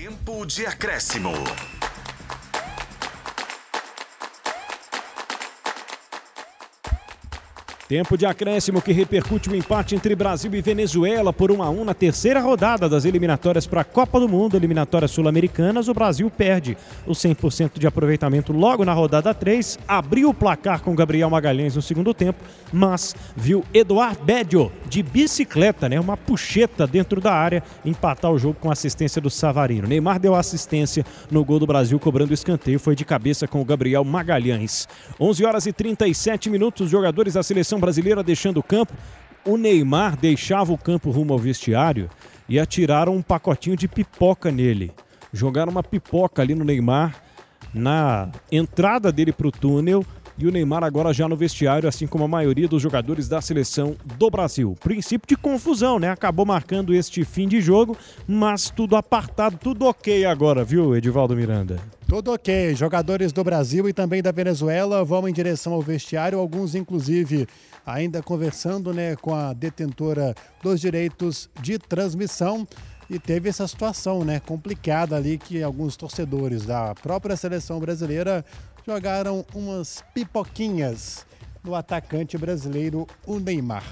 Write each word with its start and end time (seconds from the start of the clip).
Tempo 0.00 0.46
de 0.46 0.64
acréscimo. 0.64 1.32
Tempo 7.88 8.18
de 8.18 8.26
acréscimo 8.26 8.82
que 8.82 8.92
repercute 8.92 9.48
o 9.48 9.56
empate 9.56 9.94
entre 9.94 10.14
Brasil 10.14 10.54
e 10.54 10.60
Venezuela 10.60 11.32
por 11.32 11.50
1 11.50 11.62
a 11.62 11.70
1 11.70 11.84
na 11.86 11.94
terceira 11.94 12.38
rodada 12.38 12.86
das 12.86 13.06
eliminatórias 13.06 13.66
para 13.66 13.80
a 13.80 13.84
Copa 13.84 14.20
do 14.20 14.28
Mundo, 14.28 14.58
eliminatórias 14.58 15.10
sul-americanas. 15.10 15.88
O 15.88 15.94
Brasil 15.94 16.30
perde 16.30 16.76
o 17.06 17.12
100% 17.12 17.78
de 17.78 17.86
aproveitamento 17.86 18.52
logo 18.52 18.84
na 18.84 18.92
rodada 18.92 19.32
3, 19.32 19.78
abriu 19.88 20.28
o 20.28 20.34
placar 20.34 20.82
com 20.82 20.94
Gabriel 20.94 21.30
Magalhães 21.30 21.76
no 21.76 21.80
segundo 21.80 22.12
tempo, 22.12 22.44
mas 22.70 23.16
viu 23.34 23.64
Eduardo 23.72 24.22
Bedio 24.22 24.70
de 24.86 25.02
bicicleta, 25.02 25.88
né, 25.88 25.98
uma 25.98 26.14
puxeta 26.14 26.86
dentro 26.86 27.22
da 27.22 27.32
área, 27.32 27.62
empatar 27.86 28.30
o 28.30 28.38
jogo 28.38 28.58
com 28.60 28.70
assistência 28.70 29.18
do 29.18 29.30
Savarino. 29.30 29.88
Neymar 29.88 30.20
deu 30.20 30.34
assistência 30.34 31.06
no 31.30 31.42
gol 31.42 31.58
do 31.58 31.66
Brasil 31.66 31.98
cobrando 31.98 32.32
o 32.32 32.34
escanteio, 32.34 32.78
foi 32.78 32.94
de 32.94 33.06
cabeça 33.06 33.48
com 33.48 33.62
o 33.62 33.64
Gabriel 33.64 34.04
Magalhães. 34.04 34.86
11 35.18 35.46
horas 35.46 35.64
e 35.64 35.72
37 35.72 36.50
minutos, 36.50 36.84
os 36.84 36.90
jogadores 36.90 37.32
da 37.32 37.42
seleção 37.42 37.77
seleção 37.78 37.80
brasileira 37.80 38.22
deixando 38.22 38.58
o 38.58 38.62
campo, 38.62 38.92
o 39.44 39.56
Neymar 39.56 40.16
deixava 40.16 40.72
o 40.72 40.78
campo 40.78 41.10
rumo 41.10 41.32
ao 41.32 41.38
vestiário 41.38 42.10
e 42.48 42.58
atiraram 42.58 43.14
um 43.14 43.22
pacotinho 43.22 43.76
de 43.76 43.86
pipoca 43.86 44.50
nele. 44.50 44.92
Jogaram 45.32 45.70
uma 45.70 45.82
pipoca 45.82 46.42
ali 46.42 46.54
no 46.54 46.64
Neymar, 46.64 47.14
na 47.72 48.30
entrada 48.50 49.12
dele 49.12 49.32
para 49.32 49.46
o 49.46 49.52
túnel. 49.52 50.04
E 50.38 50.46
o 50.46 50.52
Neymar 50.52 50.84
agora 50.84 51.12
já 51.12 51.28
no 51.28 51.36
vestiário, 51.36 51.88
assim 51.88 52.06
como 52.06 52.22
a 52.22 52.28
maioria 52.28 52.68
dos 52.68 52.80
jogadores 52.80 53.28
da 53.28 53.40
seleção 53.40 53.96
do 54.16 54.30
Brasil. 54.30 54.76
Princípio 54.78 55.26
de 55.26 55.36
confusão, 55.36 55.98
né? 55.98 56.10
Acabou 56.10 56.46
marcando 56.46 56.94
este 56.94 57.24
fim 57.24 57.48
de 57.48 57.60
jogo, 57.60 57.96
mas 58.24 58.70
tudo 58.70 58.94
apartado, 58.94 59.58
tudo 59.60 59.84
ok 59.84 60.24
agora, 60.24 60.64
viu, 60.64 60.96
Edivaldo 60.96 61.34
Miranda? 61.34 61.80
Tudo 62.06 62.32
ok. 62.32 62.72
Jogadores 62.76 63.32
do 63.32 63.42
Brasil 63.42 63.88
e 63.88 63.92
também 63.92 64.22
da 64.22 64.30
Venezuela 64.30 65.04
vão 65.04 65.28
em 65.28 65.32
direção 65.32 65.72
ao 65.72 65.82
vestiário, 65.82 66.38
alguns 66.38 66.76
inclusive 66.76 67.48
ainda 67.84 68.22
conversando 68.22 68.94
né, 68.94 69.16
com 69.16 69.34
a 69.34 69.52
detentora 69.52 70.36
dos 70.62 70.80
direitos 70.80 71.50
de 71.60 71.80
transmissão. 71.80 72.64
E 73.10 73.18
teve 73.18 73.48
essa 73.48 73.66
situação 73.66 74.22
né, 74.22 74.38
complicada 74.38 75.16
ali 75.16 75.38
que 75.38 75.62
alguns 75.62 75.96
torcedores 75.96 76.66
da 76.66 76.94
própria 76.94 77.36
seleção 77.36 77.80
brasileira 77.80 78.44
jogaram 78.88 79.44
umas 79.54 80.02
pipoquinhas 80.14 81.26
no 81.62 81.74
atacante 81.74 82.38
brasileiro, 82.38 83.06
o 83.26 83.38
Neymar. 83.38 83.84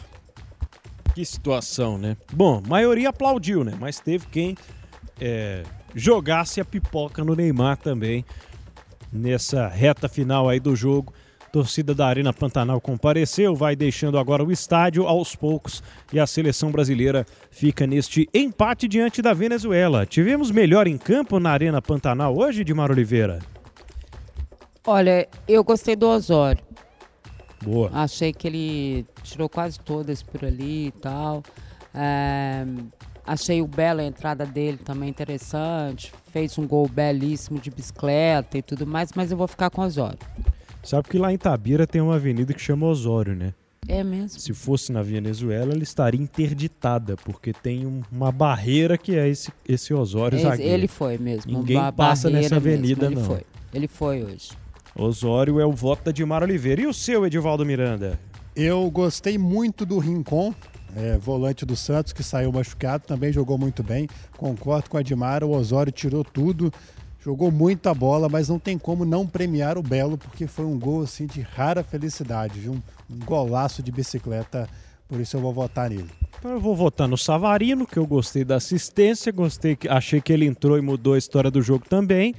Que 1.14 1.22
situação, 1.22 1.98
né? 1.98 2.16
Bom, 2.32 2.62
maioria 2.66 3.10
aplaudiu, 3.10 3.62
né? 3.62 3.76
Mas 3.78 4.00
teve 4.00 4.26
quem 4.28 4.56
é, 5.20 5.64
jogasse 5.94 6.62
a 6.62 6.64
pipoca 6.64 7.22
no 7.22 7.34
Neymar 7.34 7.76
também 7.76 8.24
nessa 9.12 9.68
reta 9.68 10.08
final 10.08 10.48
aí 10.48 10.58
do 10.58 10.74
jogo 10.74 11.12
torcida 11.52 11.94
da 11.94 12.06
Arena 12.06 12.32
Pantanal 12.32 12.80
compareceu, 12.80 13.54
vai 13.54 13.76
deixando 13.76 14.18
agora 14.18 14.44
o 14.44 14.52
estádio 14.52 15.06
aos 15.06 15.34
poucos 15.34 15.82
e 16.12 16.18
a 16.18 16.26
seleção 16.26 16.70
brasileira 16.70 17.26
fica 17.50 17.86
neste 17.86 18.28
empate 18.34 18.88
diante 18.88 19.22
da 19.22 19.32
Venezuela. 19.32 20.04
Tivemos 20.04 20.50
melhor 20.50 20.86
em 20.86 20.98
campo 20.98 21.38
na 21.40 21.50
Arena 21.50 21.80
Pantanal 21.80 22.36
hoje, 22.36 22.64
Dimar 22.64 22.90
Oliveira? 22.90 23.38
Olha, 24.86 25.28
eu 25.48 25.64
gostei 25.64 25.96
do 25.96 26.08
Osório. 26.08 26.62
Boa. 27.62 27.90
Achei 27.92 28.32
que 28.32 28.46
ele 28.46 29.06
tirou 29.22 29.48
quase 29.48 29.80
todas 29.80 30.22
por 30.22 30.44
ali 30.44 30.88
e 30.88 30.92
tal. 30.92 31.42
É, 31.92 32.64
achei 33.26 33.60
o 33.60 33.66
belo 33.66 34.00
a 34.00 34.04
entrada 34.04 34.46
dele 34.46 34.76
também 34.78 35.08
interessante. 35.08 36.12
Fez 36.30 36.56
um 36.56 36.66
gol 36.66 36.88
belíssimo 36.88 37.58
de 37.58 37.70
bicicleta 37.70 38.58
e 38.58 38.62
tudo 38.62 38.86
mais, 38.86 39.10
mas 39.14 39.32
eu 39.32 39.36
vou 39.36 39.48
ficar 39.48 39.70
com 39.70 39.82
o 39.82 39.84
Osório. 39.84 40.18
Sabe 40.84 41.08
que 41.08 41.18
lá 41.18 41.32
em 41.32 41.38
Tabira 41.38 41.84
tem 41.84 42.00
uma 42.00 42.14
avenida 42.14 42.54
que 42.54 42.60
chama 42.60 42.86
Osório, 42.86 43.34
né? 43.34 43.54
É 43.88 44.04
mesmo. 44.04 44.38
Se 44.38 44.52
fosse 44.52 44.92
na 44.92 45.02
Venezuela, 45.02 45.72
ela 45.72 45.82
estaria 45.82 46.20
interditada, 46.20 47.16
porque 47.16 47.52
tem 47.52 47.86
um, 47.86 48.02
uma 48.10 48.30
barreira 48.30 48.96
que 48.96 49.16
é 49.16 49.28
esse, 49.28 49.52
esse 49.66 49.94
Osório 49.94 50.36
esse, 50.36 50.44
zagueiro. 50.44 50.72
Ele 50.72 50.88
foi 50.88 51.18
mesmo. 51.18 51.58
Ninguém 51.58 51.80
passa 51.92 52.30
nessa 52.30 52.56
avenida, 52.56 53.08
mesmo. 53.08 53.20
ele 53.20 53.20
não. 53.20 53.24
Foi. 53.24 53.42
Ele 53.72 53.88
foi 53.88 54.24
hoje. 54.24 54.50
Osório 54.98 55.60
é 55.60 55.66
o 55.66 55.72
voto 55.72 56.04
da 56.04 56.10
Dimar 56.10 56.42
Oliveira. 56.42 56.80
E 56.80 56.86
o 56.86 56.94
seu, 56.94 57.26
Edivaldo 57.26 57.66
Miranda? 57.66 58.18
Eu 58.54 58.90
gostei 58.90 59.36
muito 59.36 59.84
do 59.84 59.98
Rincon, 59.98 60.54
é, 60.96 61.18
volante 61.18 61.66
do 61.66 61.76
Santos, 61.76 62.14
que 62.14 62.22
saiu 62.22 62.50
machucado, 62.50 63.04
também 63.06 63.30
jogou 63.30 63.58
muito 63.58 63.82
bem. 63.82 64.08
Concordo 64.38 64.88
com 64.88 64.96
a 64.96 65.02
Dimar, 65.02 65.44
o 65.44 65.50
Osório 65.50 65.92
tirou 65.92 66.24
tudo. 66.24 66.72
Jogou 67.20 67.50
muita 67.50 67.92
bola, 67.92 68.28
mas 68.28 68.48
não 68.48 68.58
tem 68.58 68.78
como 68.78 69.04
não 69.04 69.26
premiar 69.26 69.76
o 69.76 69.82
Belo, 69.82 70.16
porque 70.16 70.46
foi 70.46 70.64
um 70.64 70.78
gol 70.78 71.02
assim 71.02 71.26
de 71.26 71.40
rara 71.40 71.82
felicidade, 71.82 72.58
viu? 72.60 72.80
Um 73.10 73.18
golaço 73.18 73.82
de 73.82 73.92
bicicleta, 73.92 74.68
por 75.08 75.20
isso 75.20 75.36
eu 75.36 75.40
vou 75.40 75.52
votar 75.52 75.90
nele. 75.90 76.08
Então 76.38 76.52
eu 76.52 76.60
vou 76.60 76.74
votar 76.74 77.08
no 77.08 77.18
Savarino, 77.18 77.86
que 77.86 77.98
eu 77.98 78.06
gostei 78.06 78.44
da 78.44 78.56
assistência, 78.56 79.32
gostei, 79.32 79.76
achei 79.90 80.20
que 80.20 80.32
ele 80.32 80.46
entrou 80.46 80.78
e 80.78 80.80
mudou 80.80 81.14
a 81.14 81.18
história 81.18 81.50
do 81.50 81.60
jogo 81.60 81.84
também. 81.88 82.34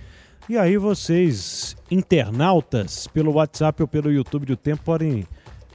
E 0.50 0.58
aí 0.58 0.78
vocês, 0.78 1.76
internautas, 1.92 3.06
pelo 3.08 3.34
WhatsApp 3.34 3.82
ou 3.82 3.88
pelo 3.88 4.10
YouTube 4.10 4.46
do 4.46 4.56
Tempo, 4.56 4.82
podem 4.82 5.26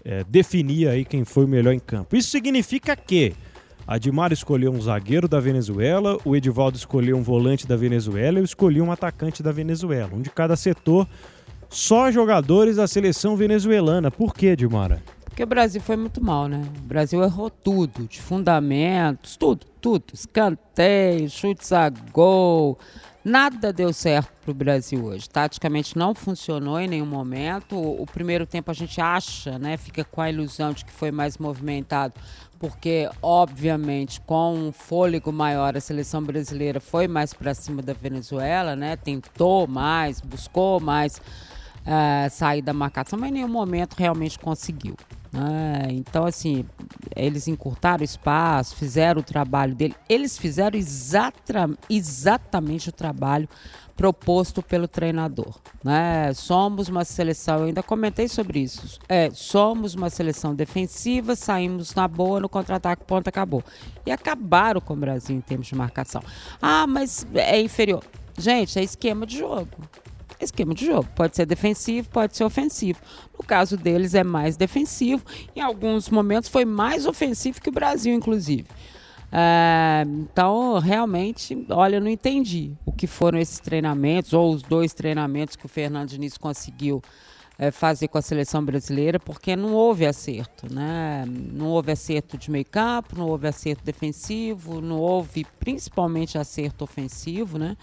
é, 0.03 0.25
definir 0.25 0.89
aí 0.89 1.05
quem 1.05 1.27
foi 1.27 1.45
o 1.45 1.49
melhor 1.49 1.75
em 1.75 1.79
campo. 1.79 2.17
Isso 2.17 2.31
significa 2.31 2.97
que 2.97 3.35
a 3.87 3.99
Dimar 3.99 4.33
escolheu 4.33 4.73
um 4.73 4.81
zagueiro 4.81 5.29
da 5.29 5.41
Venezuela, 5.41 6.17
o 6.25 6.35
Edivaldo 6.35 6.79
escolheu 6.79 7.19
um 7.19 7.23
volante 7.23 7.67
da 7.67 7.77
Venezuela, 7.77 8.39
eu 8.39 8.45
escolhi 8.45 8.81
um 8.81 8.91
atacante 8.91 9.43
da 9.43 9.53
Venezuela. 9.53 10.11
Um 10.15 10.23
de 10.23 10.31
cada 10.31 10.57
setor, 10.57 11.07
só 11.69 12.11
jogadores 12.11 12.77
da 12.77 12.87
seleção 12.87 13.37
venezuelana. 13.37 14.11
Por 14.11 14.33
quê, 14.33 14.57
Dimara? 14.57 15.03
Porque 15.25 15.43
o 15.43 15.47
Brasil 15.47 15.83
foi 15.83 15.97
muito 15.97 16.23
mal, 16.23 16.49
né? 16.49 16.63
O 16.79 16.87
Brasil 16.87 17.23
errou 17.23 17.51
tudo, 17.51 18.07
de 18.07 18.21
fundamentos, 18.23 19.37
tudo, 19.37 19.67
tudo. 19.81 20.05
Escanteio, 20.15 21.29
chutes 21.29 21.73
a 21.73 21.91
gol, 21.91 22.79
Nada 23.25 23.73
deu 23.73 23.93
certo 23.93 24.33
para 24.43 24.51
o 24.51 24.55
Brasil 24.55 25.05
hoje. 25.05 25.31
Taticamente 25.31 25.97
não 25.97 26.13
funcionou 26.13 26.81
em 26.81 26.89
nenhum 26.89 27.07
momento. 27.07 27.77
O, 27.77 28.03
o, 28.03 28.07
primeiro 28.07 28.45
tempo 28.45 28.69
a 28.71 28.75
gente 28.75 29.01
acha, 29.01 29.59
né, 29.61 29.77
fica 29.77 30.03
com 30.03 30.21
a 30.21 30.29
ilusão 30.29 30.73
de 30.73 30.85
que 30.85 30.91
foi 30.91 31.13
mais 31.13 31.39
movimentado, 31.39 32.15
porque 32.59 33.09
obviamente 33.23 34.21
com 34.23 34.55
um 34.55 34.73
fôlego 34.73 35.33
maior 35.33 35.77
a 35.77 35.81
seleção 35.81 36.21
brasileira 36.21 36.81
foi 36.81 37.07
mais 37.07 37.33
para 37.33 37.55
cima 37.55 37.81
da 37.81 37.93
Venezuela, 37.93 38.75
né? 38.75 38.97
Tentou 38.97 39.69
mais, 39.69 40.21
buscou 40.21 40.81
mais 40.81 41.19
uh, 41.19 42.29
sair 42.29 42.63
da 42.63 42.73
marcação, 42.73 43.17
mas 43.17 43.31
em 43.31 43.35
nenhum 43.35 43.49
momento 43.49 43.95
realmente 43.95 44.37
conseguiu. 44.37 44.97
Né? 45.33 45.89
Então, 45.91 46.27
assim, 46.27 46.65
eles 47.17 47.49
encurtaram 47.49 48.03
o 48.03 48.05
espaço, 48.05 48.77
fizeram 48.77 49.21
o 49.21 49.25
trabalho 49.25 49.75
dele. 49.75 49.95
Eles 50.09 50.37
fizeram 50.37 50.79
exata, 50.79 51.71
exatamente 51.89 52.91
o 52.91 52.93
trabalho 52.93 53.49
proposto 53.97 54.63
pelo 54.63 54.87
treinador. 54.87 55.59
Né? 55.83 56.33
Somos 56.35 56.89
uma 56.89 57.05
seleção, 57.05 57.61
eu 57.61 57.65
ainda 57.67 57.83
comentei 57.83 58.29
sobre 58.29 58.61
isso. 58.61 58.99
É, 59.09 59.31
somos 59.31 59.95
uma 59.95 60.11
seleção 60.11 60.55
defensiva, 60.55 61.35
saímos 61.35 61.95
na 61.95 62.07
boa 62.07 62.41
no 62.41 62.49
contra-ataque, 62.49 63.05
ponto, 63.05 63.29
acabou. 63.29 63.63
E 64.05 64.11
acabaram 64.11 64.81
com 64.81 64.95
o 64.95 64.97
Brasil 64.97 65.37
em 65.37 65.41
termos 65.41 65.67
de 65.67 65.75
marcação. 65.75 66.23
Ah, 66.61 66.87
mas 66.87 67.27
é 67.35 67.61
inferior. 67.61 68.05
Gente, 68.37 68.79
é 68.79 68.83
esquema 68.83 69.27
de 69.27 69.39
jogo 69.39 69.69
esquema 70.45 70.75
de 70.75 70.87
jogo. 70.87 71.09
Pode 71.15 71.37
ser 71.37 71.47
defensivo, 71.47 72.09
pode 72.09 72.37
ser 72.37 72.45
ofensivo. 72.45 73.01
No 73.39 73.45
caso 73.45 73.77
deles 73.77 74.15
é 74.15 74.25
mais 74.25 74.57
defensivo. 74.57 75.25
Em 75.55 75.61
alguns 75.61 76.09
momentos 76.09 76.49
foi 76.49 76.65
mais 76.65 77.07
ofensivo 77.07 77.61
que 77.61 77.69
o 77.69 77.73
Brasil, 77.73 78.15
inclusive. 78.15 78.67
É, 79.35 80.05
então, 80.07 80.79
realmente, 80.79 81.67
olha, 81.71 81.97
eu 81.97 82.01
não 82.03 82.11
entendi 82.11 82.73
o 82.85 82.93
que 82.93 83.07
foram 83.07 83.39
esses 83.39 83.59
treinamentos, 83.59 84.35
ou 84.35 84.53
os 84.53 84.63
dois 84.63 84.93
treinamentos 84.93 85.57
que 85.57 85.65
o 85.65 85.69
Fernando 85.69 86.11
Diniz 86.11 86.37
conseguiu 86.37 87.03
é, 87.59 87.71
fazer 87.71 88.09
com 88.09 88.19
a 88.19 88.23
seleção 88.23 88.63
brasileira, 88.63 89.19
porque 89.19 89.57
não 89.57 89.73
houve 89.73 90.05
acerto, 90.05 90.73
né? 90.73 91.25
Não 91.27 91.69
houve 91.69 91.93
acerto 91.93 92.37
de 92.37 92.51
meio 92.51 92.65
campo, 92.65 93.17
não 93.17 93.27
houve 93.27 93.49
acerto 93.49 93.83
defensivo, 93.83 94.83
não 94.83 94.99
houve 94.99 95.47
principalmente 95.59 96.37
acerto 96.37 96.85
ofensivo, 96.85 97.59
né? 97.59 97.77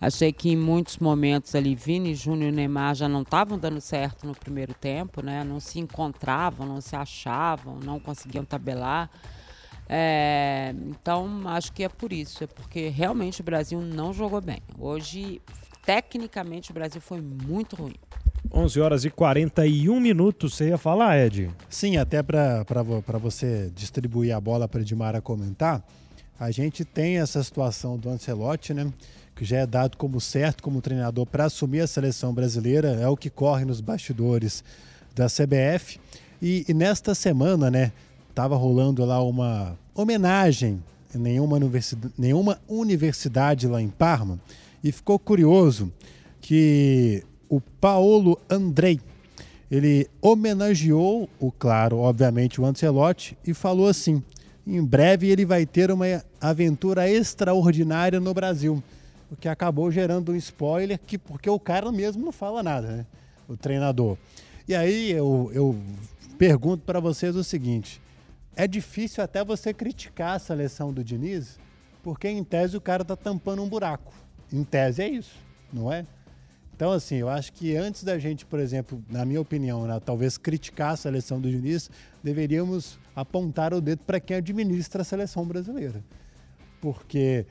Achei 0.00 0.32
que 0.32 0.50
em 0.50 0.56
muitos 0.56 0.96
momentos 0.96 1.54
ali 1.54 1.74
Vini, 1.74 2.14
Júnior 2.14 2.50
e 2.50 2.56
Neymar 2.56 2.94
já 2.94 3.06
não 3.06 3.20
estavam 3.20 3.58
dando 3.58 3.80
certo 3.80 4.26
no 4.26 4.34
primeiro 4.34 4.72
tempo, 4.72 5.22
né? 5.22 5.44
Não 5.44 5.60
se 5.60 5.78
encontravam, 5.78 6.66
não 6.66 6.80
se 6.80 6.96
achavam, 6.96 7.78
não 7.84 8.00
conseguiam 8.00 8.44
tabelar. 8.44 9.10
É, 9.86 10.74
então, 10.88 11.42
acho 11.46 11.72
que 11.72 11.82
é 11.84 11.88
por 11.88 12.12
isso, 12.12 12.44
é 12.44 12.46
porque 12.46 12.88
realmente 12.88 13.40
o 13.40 13.44
Brasil 13.44 13.80
não 13.80 14.12
jogou 14.12 14.40
bem. 14.40 14.62
Hoje, 14.78 15.42
tecnicamente, 15.84 16.70
o 16.70 16.74
Brasil 16.74 17.00
foi 17.00 17.20
muito 17.20 17.76
ruim. 17.76 17.96
11 18.52 18.80
horas 18.80 19.04
e 19.04 19.10
41 19.10 20.00
minutos, 20.00 20.54
você 20.54 20.68
ia 20.68 20.78
falar, 20.78 21.18
Ed? 21.18 21.50
Sim, 21.68 21.98
até 21.98 22.22
para 22.22 22.64
você 23.20 23.70
distribuir 23.74 24.34
a 24.34 24.40
bola 24.40 24.66
para 24.66 24.80
Edmara 24.80 25.20
comentar, 25.20 25.84
a 26.38 26.50
gente 26.50 26.84
tem 26.84 27.18
essa 27.18 27.42
situação 27.42 27.98
do 27.98 28.08
Ancelotti, 28.08 28.72
né? 28.72 28.90
Que 29.40 29.44
já 29.46 29.56
é 29.56 29.66
dado 29.66 29.96
como 29.96 30.20
certo 30.20 30.62
como 30.62 30.82
treinador 30.82 31.24
para 31.24 31.46
assumir 31.46 31.80
a 31.80 31.86
seleção 31.86 32.34
brasileira, 32.34 32.88
é 33.00 33.08
o 33.08 33.16
que 33.16 33.30
corre 33.30 33.64
nos 33.64 33.80
bastidores 33.80 34.62
da 35.14 35.28
CBF. 35.28 35.98
E, 36.42 36.66
e 36.68 36.74
nesta 36.74 37.14
semana, 37.14 37.70
né, 37.70 37.90
estava 38.28 38.54
rolando 38.54 39.02
lá 39.02 39.22
uma 39.22 39.78
homenagem 39.94 40.84
em 41.14 41.18
nenhuma 41.18 41.56
universidade, 41.56 42.12
nenhuma 42.18 42.60
universidade 42.68 43.66
lá 43.66 43.80
em 43.80 43.88
Parma, 43.88 44.38
e 44.84 44.92
ficou 44.92 45.18
curioso 45.18 45.90
que 46.42 47.24
o 47.48 47.62
Paulo 47.62 48.38
Andrei, 48.46 49.00
ele 49.70 50.06
homenageou 50.20 51.30
o 51.40 51.50
claro, 51.50 51.96
obviamente, 51.96 52.60
o 52.60 52.66
Ancelotti 52.66 53.38
e 53.46 53.54
falou 53.54 53.88
assim: 53.88 54.22
em 54.66 54.84
breve 54.84 55.30
ele 55.30 55.46
vai 55.46 55.64
ter 55.64 55.90
uma 55.90 56.22
aventura 56.38 57.08
extraordinária 57.08 58.20
no 58.20 58.34
Brasil. 58.34 58.82
O 59.30 59.36
que 59.36 59.48
acabou 59.48 59.90
gerando 59.90 60.32
um 60.32 60.36
spoiler, 60.36 60.98
que, 60.98 61.16
porque 61.16 61.48
o 61.48 61.60
cara 61.60 61.90
mesmo 61.92 62.24
não 62.24 62.32
fala 62.32 62.62
nada, 62.62 62.88
né? 62.88 63.06
O 63.48 63.56
treinador. 63.56 64.16
E 64.66 64.74
aí 64.74 65.10
eu, 65.10 65.50
eu 65.54 65.76
pergunto 66.36 66.84
para 66.84 67.00
vocês 67.00 67.36
o 67.36 67.44
seguinte: 67.44 68.00
é 68.56 68.66
difícil 68.66 69.22
até 69.22 69.44
você 69.44 69.72
criticar 69.72 70.36
a 70.36 70.38
seleção 70.38 70.92
do 70.92 71.04
Diniz, 71.04 71.58
porque 72.02 72.28
em 72.28 72.42
tese 72.42 72.76
o 72.76 72.80
cara 72.80 73.04
tá 73.04 73.16
tampando 73.16 73.62
um 73.62 73.68
buraco. 73.68 74.12
Em 74.52 74.64
tese 74.64 75.02
é 75.02 75.08
isso, 75.08 75.36
não 75.72 75.92
é? 75.92 76.04
Então, 76.74 76.92
assim, 76.92 77.16
eu 77.16 77.28
acho 77.28 77.52
que 77.52 77.76
antes 77.76 78.02
da 78.02 78.18
gente, 78.18 78.46
por 78.46 78.58
exemplo, 78.58 79.04
na 79.10 79.24
minha 79.26 79.40
opinião, 79.40 79.86
né, 79.86 80.00
talvez 80.02 80.38
criticar 80.38 80.94
a 80.94 80.96
seleção 80.96 81.38
do 81.38 81.50
Diniz, 81.50 81.90
deveríamos 82.22 82.98
apontar 83.14 83.74
o 83.74 83.82
dedo 83.82 84.02
para 84.06 84.18
quem 84.18 84.38
administra 84.38 85.02
a 85.02 85.04
seleção 85.04 85.44
brasileira. 85.44 86.02
Porque 86.80 87.44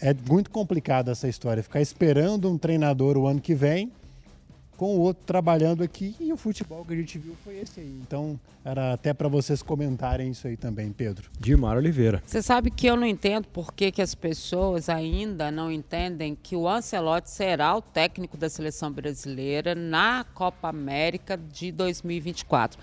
é 0.00 0.14
muito 0.14 0.50
complicado 0.50 1.10
essa 1.10 1.28
história, 1.28 1.62
ficar 1.62 1.80
esperando 1.80 2.50
um 2.50 2.58
treinador 2.58 3.16
o 3.16 3.26
ano 3.26 3.40
que 3.40 3.54
vem 3.54 3.90
com 4.76 4.96
o 4.96 5.00
outro 5.00 5.24
trabalhando 5.24 5.82
aqui 5.82 6.14
e 6.20 6.32
o 6.32 6.36
futebol 6.36 6.84
que 6.84 6.92
a 6.92 6.96
gente 6.96 7.18
viu 7.18 7.34
foi 7.42 7.58
esse 7.58 7.80
aí. 7.80 7.98
Então, 8.02 8.38
era 8.64 8.92
até 8.92 9.14
para 9.14 9.28
vocês 9.28 9.62
comentarem 9.62 10.30
isso 10.30 10.46
aí 10.46 10.56
também, 10.56 10.92
Pedro. 10.92 11.30
Dimar 11.40 11.76
Oliveira. 11.76 12.22
Você 12.26 12.42
sabe 12.42 12.70
que 12.70 12.86
eu 12.86 12.96
não 12.96 13.06
entendo 13.06 13.48
por 13.48 13.72
que, 13.72 13.90
que 13.90 14.02
as 14.02 14.14
pessoas 14.14 14.88
ainda 14.88 15.50
não 15.50 15.72
entendem 15.72 16.36
que 16.40 16.54
o 16.54 16.68
Ancelotti 16.68 17.30
será 17.30 17.74
o 17.74 17.80
técnico 17.80 18.36
da 18.36 18.48
seleção 18.48 18.92
brasileira 18.92 19.74
na 19.74 20.24
Copa 20.34 20.68
América 20.68 21.36
de 21.36 21.72
2024. 21.72 22.78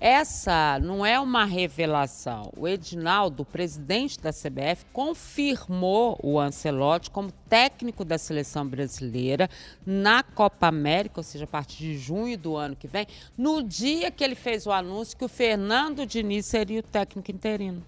Essa 0.00 0.78
não 0.78 1.04
é 1.04 1.18
uma 1.18 1.44
revelação. 1.44 2.52
O 2.56 2.68
Edinaldo, 2.68 3.44
presidente 3.44 4.20
da 4.20 4.30
CBF, 4.32 4.84
confirmou 4.92 6.16
o 6.22 6.38
Ancelotti 6.38 7.10
como 7.10 7.32
técnico 7.48 8.04
da 8.04 8.16
seleção 8.16 8.64
brasileira 8.64 9.50
na 9.84 10.22
Copa 10.22 10.68
América, 10.68 11.18
ou 11.18 11.24
seja, 11.24 11.44
a 11.44 11.48
partir 11.48 11.78
de 11.78 11.98
junho 11.98 12.38
do 12.38 12.56
ano 12.56 12.76
que 12.76 12.86
vem, 12.86 13.06
no 13.36 13.60
dia 13.60 14.10
que 14.10 14.22
ele 14.22 14.36
fez 14.36 14.66
o 14.66 14.70
anúncio 14.70 15.16
que 15.16 15.24
o 15.24 15.28
Fernando 15.28 16.06
Diniz 16.06 16.46
seria 16.46 16.78
o 16.78 16.82
técnico 16.82 17.32
interino. 17.32 17.82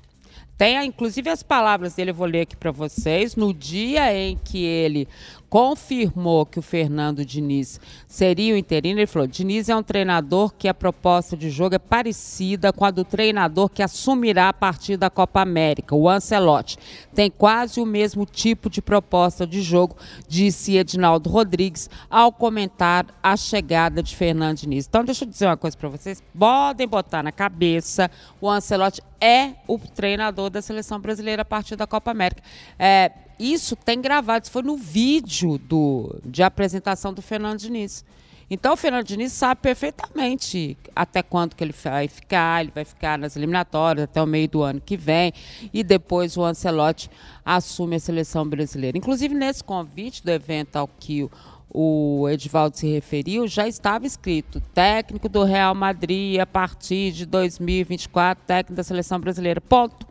Tem, 0.60 0.84
inclusive, 0.84 1.30
as 1.30 1.42
palavras 1.42 1.94
dele, 1.94 2.10
eu 2.10 2.14
vou 2.14 2.26
ler 2.26 2.42
aqui 2.42 2.54
para 2.54 2.70
vocês. 2.70 3.34
No 3.34 3.54
dia 3.54 4.14
em 4.14 4.36
que 4.36 4.62
ele 4.62 5.08
confirmou 5.50 6.46
que 6.46 6.60
o 6.60 6.62
Fernando 6.62 7.24
Diniz 7.24 7.80
seria 8.06 8.54
o 8.54 8.56
interino, 8.56 9.00
ele 9.00 9.06
falou: 9.08 9.26
Diniz 9.26 9.68
é 9.68 9.74
um 9.74 9.82
treinador 9.82 10.54
que 10.56 10.68
a 10.68 10.72
proposta 10.72 11.36
de 11.36 11.50
jogo 11.50 11.74
é 11.74 11.78
parecida 11.78 12.72
com 12.72 12.84
a 12.84 12.90
do 12.92 13.04
treinador 13.04 13.68
que 13.68 13.82
assumirá 13.82 14.48
a 14.48 14.52
partir 14.52 14.96
da 14.96 15.10
Copa 15.10 15.40
América, 15.40 15.94
o 15.94 16.08
Ancelotti. 16.08 16.78
Tem 17.12 17.28
quase 17.28 17.80
o 17.80 17.84
mesmo 17.84 18.24
tipo 18.24 18.70
de 18.70 18.80
proposta 18.80 19.44
de 19.44 19.60
jogo, 19.60 19.96
disse 20.28 20.76
Edinaldo 20.76 21.28
Rodrigues 21.28 21.90
ao 22.08 22.30
comentar 22.30 23.06
a 23.20 23.36
chegada 23.36 24.02
de 24.02 24.14
Fernando 24.14 24.58
Diniz. 24.58 24.86
Então, 24.86 25.04
deixa 25.04 25.24
eu 25.24 25.28
dizer 25.28 25.46
uma 25.46 25.56
coisa 25.56 25.76
para 25.76 25.88
vocês: 25.88 26.22
podem 26.38 26.86
botar 26.86 27.24
na 27.24 27.32
cabeça, 27.32 28.08
o 28.40 28.48
Ancelotti 28.48 29.02
é 29.20 29.54
o 29.66 29.78
treinador 29.78 30.48
da 30.48 30.62
seleção 30.62 31.00
brasileira 31.00 31.42
a 31.42 31.44
partir 31.44 31.74
da 31.74 31.88
Copa 31.88 32.12
América. 32.12 32.40
É, 32.78 33.10
isso 33.40 33.74
tem 33.74 34.00
gravado, 34.00 34.44
isso 34.44 34.52
foi 34.52 34.62
no 34.62 34.76
vídeo 34.76 35.56
do, 35.56 36.20
de 36.24 36.42
apresentação 36.42 37.14
do 37.14 37.22
Fernando 37.22 37.58
Diniz. 37.58 38.04
Então 38.50 38.74
o 38.74 38.76
Fernando 38.76 39.06
Diniz 39.06 39.32
sabe 39.32 39.60
perfeitamente 39.60 40.76
até 40.94 41.22
quando 41.22 41.54
que 41.54 41.62
ele 41.62 41.72
vai 41.72 42.08
ficar, 42.08 42.60
ele 42.60 42.72
vai 42.74 42.84
ficar 42.84 43.16
nas 43.16 43.36
eliminatórias 43.36 44.04
até 44.04 44.20
o 44.20 44.26
meio 44.26 44.48
do 44.48 44.62
ano 44.62 44.80
que 44.80 44.96
vem 44.96 45.32
e 45.72 45.84
depois 45.84 46.36
o 46.36 46.44
Ancelotti 46.44 47.08
assume 47.44 47.96
a 47.96 48.00
seleção 48.00 48.44
brasileira. 48.46 48.98
Inclusive 48.98 49.34
nesse 49.34 49.62
convite 49.62 50.24
do 50.24 50.30
evento 50.32 50.74
ao 50.74 50.88
que 50.88 51.22
o, 51.22 51.30
o 51.72 52.28
Edvaldo 52.28 52.76
se 52.76 52.90
referiu, 52.90 53.46
já 53.46 53.68
estava 53.68 54.04
escrito 54.04 54.60
técnico 54.74 55.28
do 55.28 55.44
Real 55.44 55.74
Madrid 55.74 56.40
a 56.40 56.46
partir 56.46 57.12
de 57.12 57.24
2024, 57.24 58.44
técnico 58.44 58.74
da 58.74 58.82
seleção 58.82 59.20
brasileira. 59.20 59.60
Ponto. 59.60 60.10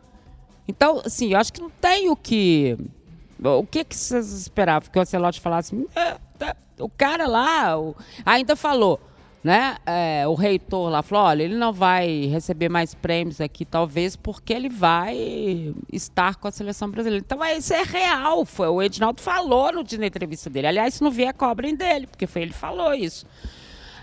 Então, 0.66 1.02
assim, 1.04 1.32
eu 1.32 1.38
acho 1.38 1.52
que 1.52 1.60
não 1.60 1.68
tem 1.68 2.08
o 2.08 2.16
que 2.16 2.78
o 3.42 3.66
que, 3.66 3.84
que 3.84 3.96
vocês 3.96 4.32
esperavam? 4.32 4.90
Que 4.90 4.98
o 4.98 5.02
Ancelotti 5.02 5.40
falasse? 5.40 5.88
É, 5.94 6.16
tá, 6.38 6.56
o 6.78 6.88
cara 6.88 7.26
lá 7.26 7.78
o, 7.78 7.96
ainda 8.24 8.54
falou, 8.54 9.00
né? 9.42 9.76
É, 9.86 10.28
o 10.28 10.34
reitor 10.34 10.90
lá 10.90 11.02
falou: 11.02 11.24
olha, 11.24 11.42
ele 11.42 11.56
não 11.56 11.72
vai 11.72 12.26
receber 12.26 12.68
mais 12.68 12.94
prêmios 12.94 13.40
aqui, 13.40 13.64
talvez, 13.64 14.16
porque 14.16 14.52
ele 14.52 14.68
vai 14.68 15.74
estar 15.92 16.36
com 16.36 16.48
a 16.48 16.50
seleção 16.50 16.90
brasileira. 16.90 17.24
Então, 17.24 17.42
é, 17.42 17.56
isso 17.56 17.72
é 17.72 17.82
real. 17.82 18.44
Foi, 18.44 18.68
o 18.68 18.82
Edinaldo 18.82 19.20
falou 19.20 19.72
no, 19.72 19.82
na 19.98 20.06
entrevista 20.06 20.50
dele. 20.50 20.66
Aliás, 20.66 20.94
se 20.94 21.02
não 21.02 21.10
vier, 21.10 21.32
cobrem 21.32 21.74
dele, 21.74 22.06
porque 22.06 22.26
foi 22.26 22.42
ele 22.42 22.52
que 22.52 22.58
falou 22.58 22.92
isso. 22.92 23.26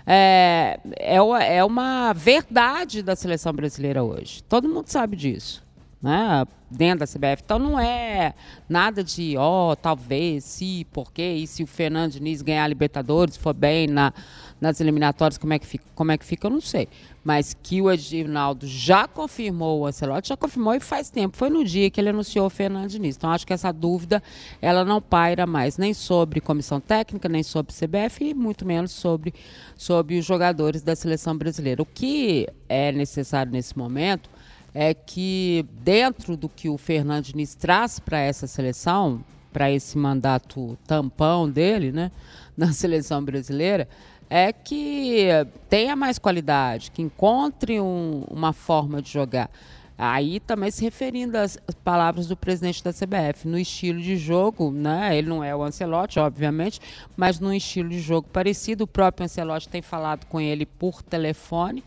É, 0.04 0.80
é, 0.98 1.56
é 1.56 1.64
uma 1.64 2.12
verdade 2.14 3.02
da 3.02 3.14
seleção 3.14 3.52
brasileira 3.52 4.02
hoje. 4.02 4.42
Todo 4.42 4.68
mundo 4.68 4.88
sabe 4.88 5.16
disso 5.16 5.67
né, 6.00 6.46
dentro 6.70 7.00
da 7.00 7.06
CBF. 7.06 7.42
Então 7.44 7.58
não 7.58 7.78
é 7.78 8.34
nada 8.68 9.02
de, 9.02 9.36
ó, 9.36 9.72
oh, 9.72 9.76
talvez, 9.76 10.44
se, 10.44 10.86
porque, 10.92 11.22
e 11.22 11.46
se 11.46 11.62
o 11.62 11.66
Fernando 11.66 12.12
Diniz 12.12 12.40
ganhar 12.40 12.64
a 12.64 12.68
Libertadores, 12.68 13.36
for 13.36 13.52
bem 13.52 13.86
na, 13.88 14.12
nas 14.60 14.80
eliminatórias, 14.80 15.38
como 15.38 15.52
é, 15.52 15.58
que 15.58 15.66
fica, 15.66 15.84
como 15.94 16.12
é 16.12 16.18
que 16.18 16.24
fica, 16.24 16.46
eu 16.46 16.50
não 16.50 16.60
sei. 16.60 16.88
Mas 17.24 17.54
que 17.62 17.82
o 17.82 17.90
Edinaldo 17.90 18.66
já 18.66 19.08
confirmou 19.08 19.80
o 19.80 19.86
Ancelotti, 19.86 20.28
já 20.28 20.36
confirmou 20.36 20.74
e 20.74 20.80
faz 20.80 21.10
tempo. 21.10 21.36
Foi 21.36 21.50
no 21.50 21.64
dia 21.64 21.90
que 21.90 22.00
ele 22.00 22.10
anunciou 22.10 22.46
o 22.46 22.50
Fernando 22.50 22.88
Diniz. 22.88 23.16
Então 23.16 23.30
acho 23.30 23.46
que 23.46 23.52
essa 23.52 23.72
dúvida, 23.72 24.22
ela 24.62 24.84
não 24.84 25.02
paira 25.02 25.46
mais, 25.46 25.76
nem 25.76 25.92
sobre 25.92 26.40
comissão 26.40 26.80
técnica, 26.80 27.28
nem 27.28 27.42
sobre 27.42 27.74
CBF, 27.74 28.24
e 28.24 28.34
muito 28.34 28.64
menos 28.64 28.92
sobre, 28.92 29.34
sobre 29.76 30.18
os 30.18 30.24
jogadores 30.24 30.80
da 30.80 30.94
seleção 30.94 31.36
brasileira. 31.36 31.82
O 31.82 31.86
que 31.86 32.46
é 32.68 32.92
necessário 32.92 33.50
nesse 33.50 33.76
momento 33.76 34.30
é 34.80 34.94
que 34.94 35.66
dentro 35.82 36.36
do 36.36 36.48
que 36.48 36.68
o 36.68 36.78
Fernando 36.78 37.24
Diniz 37.24 37.52
traz 37.52 37.98
para 37.98 38.20
essa 38.20 38.46
seleção, 38.46 39.24
para 39.52 39.68
esse 39.72 39.98
mandato 39.98 40.78
tampão 40.86 41.50
dele, 41.50 41.90
né, 41.90 42.12
na 42.56 42.72
seleção 42.72 43.20
brasileira, 43.24 43.88
é 44.30 44.52
que 44.52 45.26
tenha 45.68 45.96
mais 45.96 46.16
qualidade, 46.16 46.92
que 46.92 47.02
encontre 47.02 47.80
um, 47.80 48.22
uma 48.30 48.52
forma 48.52 49.02
de 49.02 49.10
jogar. 49.10 49.50
Aí 49.98 50.38
também 50.38 50.70
se 50.70 50.84
referindo 50.84 51.36
às 51.36 51.58
palavras 51.82 52.28
do 52.28 52.36
presidente 52.36 52.84
da 52.84 52.92
CBF, 52.92 53.48
no 53.48 53.58
estilo 53.58 54.00
de 54.00 54.16
jogo, 54.16 54.70
né? 54.70 55.18
Ele 55.18 55.28
não 55.28 55.42
é 55.42 55.56
o 55.56 55.64
Ancelotti, 55.64 56.20
obviamente, 56.20 56.80
mas 57.16 57.40
num 57.40 57.52
estilo 57.52 57.88
de 57.88 57.98
jogo 57.98 58.28
parecido. 58.32 58.84
O 58.84 58.86
próprio 58.86 59.24
Ancelotti 59.24 59.68
tem 59.68 59.82
falado 59.82 60.24
com 60.26 60.40
ele 60.40 60.64
por 60.64 61.02
telefone, 61.02 61.82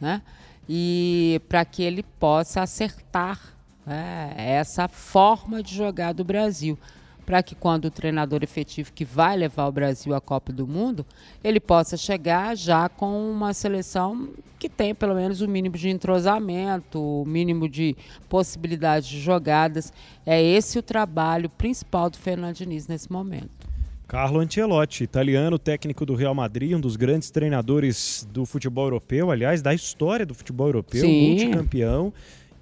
né? 0.00 0.22
E 0.68 1.40
para 1.48 1.64
que 1.64 1.82
ele 1.82 2.02
possa 2.02 2.62
acertar 2.62 3.40
né, 3.84 4.34
essa 4.36 4.88
forma 4.88 5.62
de 5.62 5.74
jogar 5.74 6.12
do 6.12 6.24
Brasil, 6.24 6.78
para 7.24 7.42
que 7.42 7.54
quando 7.54 7.86
o 7.86 7.90
treinador 7.90 8.42
efetivo 8.42 8.92
que 8.92 9.04
vai 9.04 9.36
levar 9.36 9.66
o 9.66 9.72
Brasil 9.72 10.14
à 10.14 10.20
Copa 10.20 10.52
do 10.52 10.66
Mundo, 10.66 11.04
ele 11.42 11.58
possa 11.58 11.96
chegar 11.96 12.56
já 12.56 12.88
com 12.88 13.30
uma 13.30 13.52
seleção 13.52 14.28
que 14.58 14.68
tenha 14.68 14.94
pelo 14.94 15.14
menos 15.14 15.40
o 15.40 15.48
mínimo 15.48 15.76
de 15.76 15.88
entrosamento, 15.88 17.00
o 17.00 17.24
mínimo 17.26 17.68
de 17.68 17.96
possibilidades 18.28 19.08
de 19.08 19.20
jogadas. 19.20 19.92
É 20.24 20.40
esse 20.40 20.78
o 20.78 20.82
trabalho 20.82 21.50
principal 21.50 22.08
do 22.08 22.16
Fernando 22.16 22.54
Diniz 22.54 22.86
nesse 22.86 23.10
momento. 23.10 23.75
Carlo 24.08 24.38
Ancelotti, 24.38 25.02
italiano, 25.02 25.58
técnico 25.58 26.06
do 26.06 26.14
Real 26.14 26.34
Madrid, 26.34 26.74
um 26.74 26.80
dos 26.80 26.94
grandes 26.94 27.28
treinadores 27.28 28.26
do 28.32 28.46
futebol 28.46 28.86
europeu, 28.86 29.32
aliás, 29.32 29.60
da 29.60 29.74
história 29.74 30.24
do 30.24 30.32
futebol 30.32 30.68
europeu, 30.68 31.00
Sim. 31.00 31.30
multicampeão, 31.30 32.12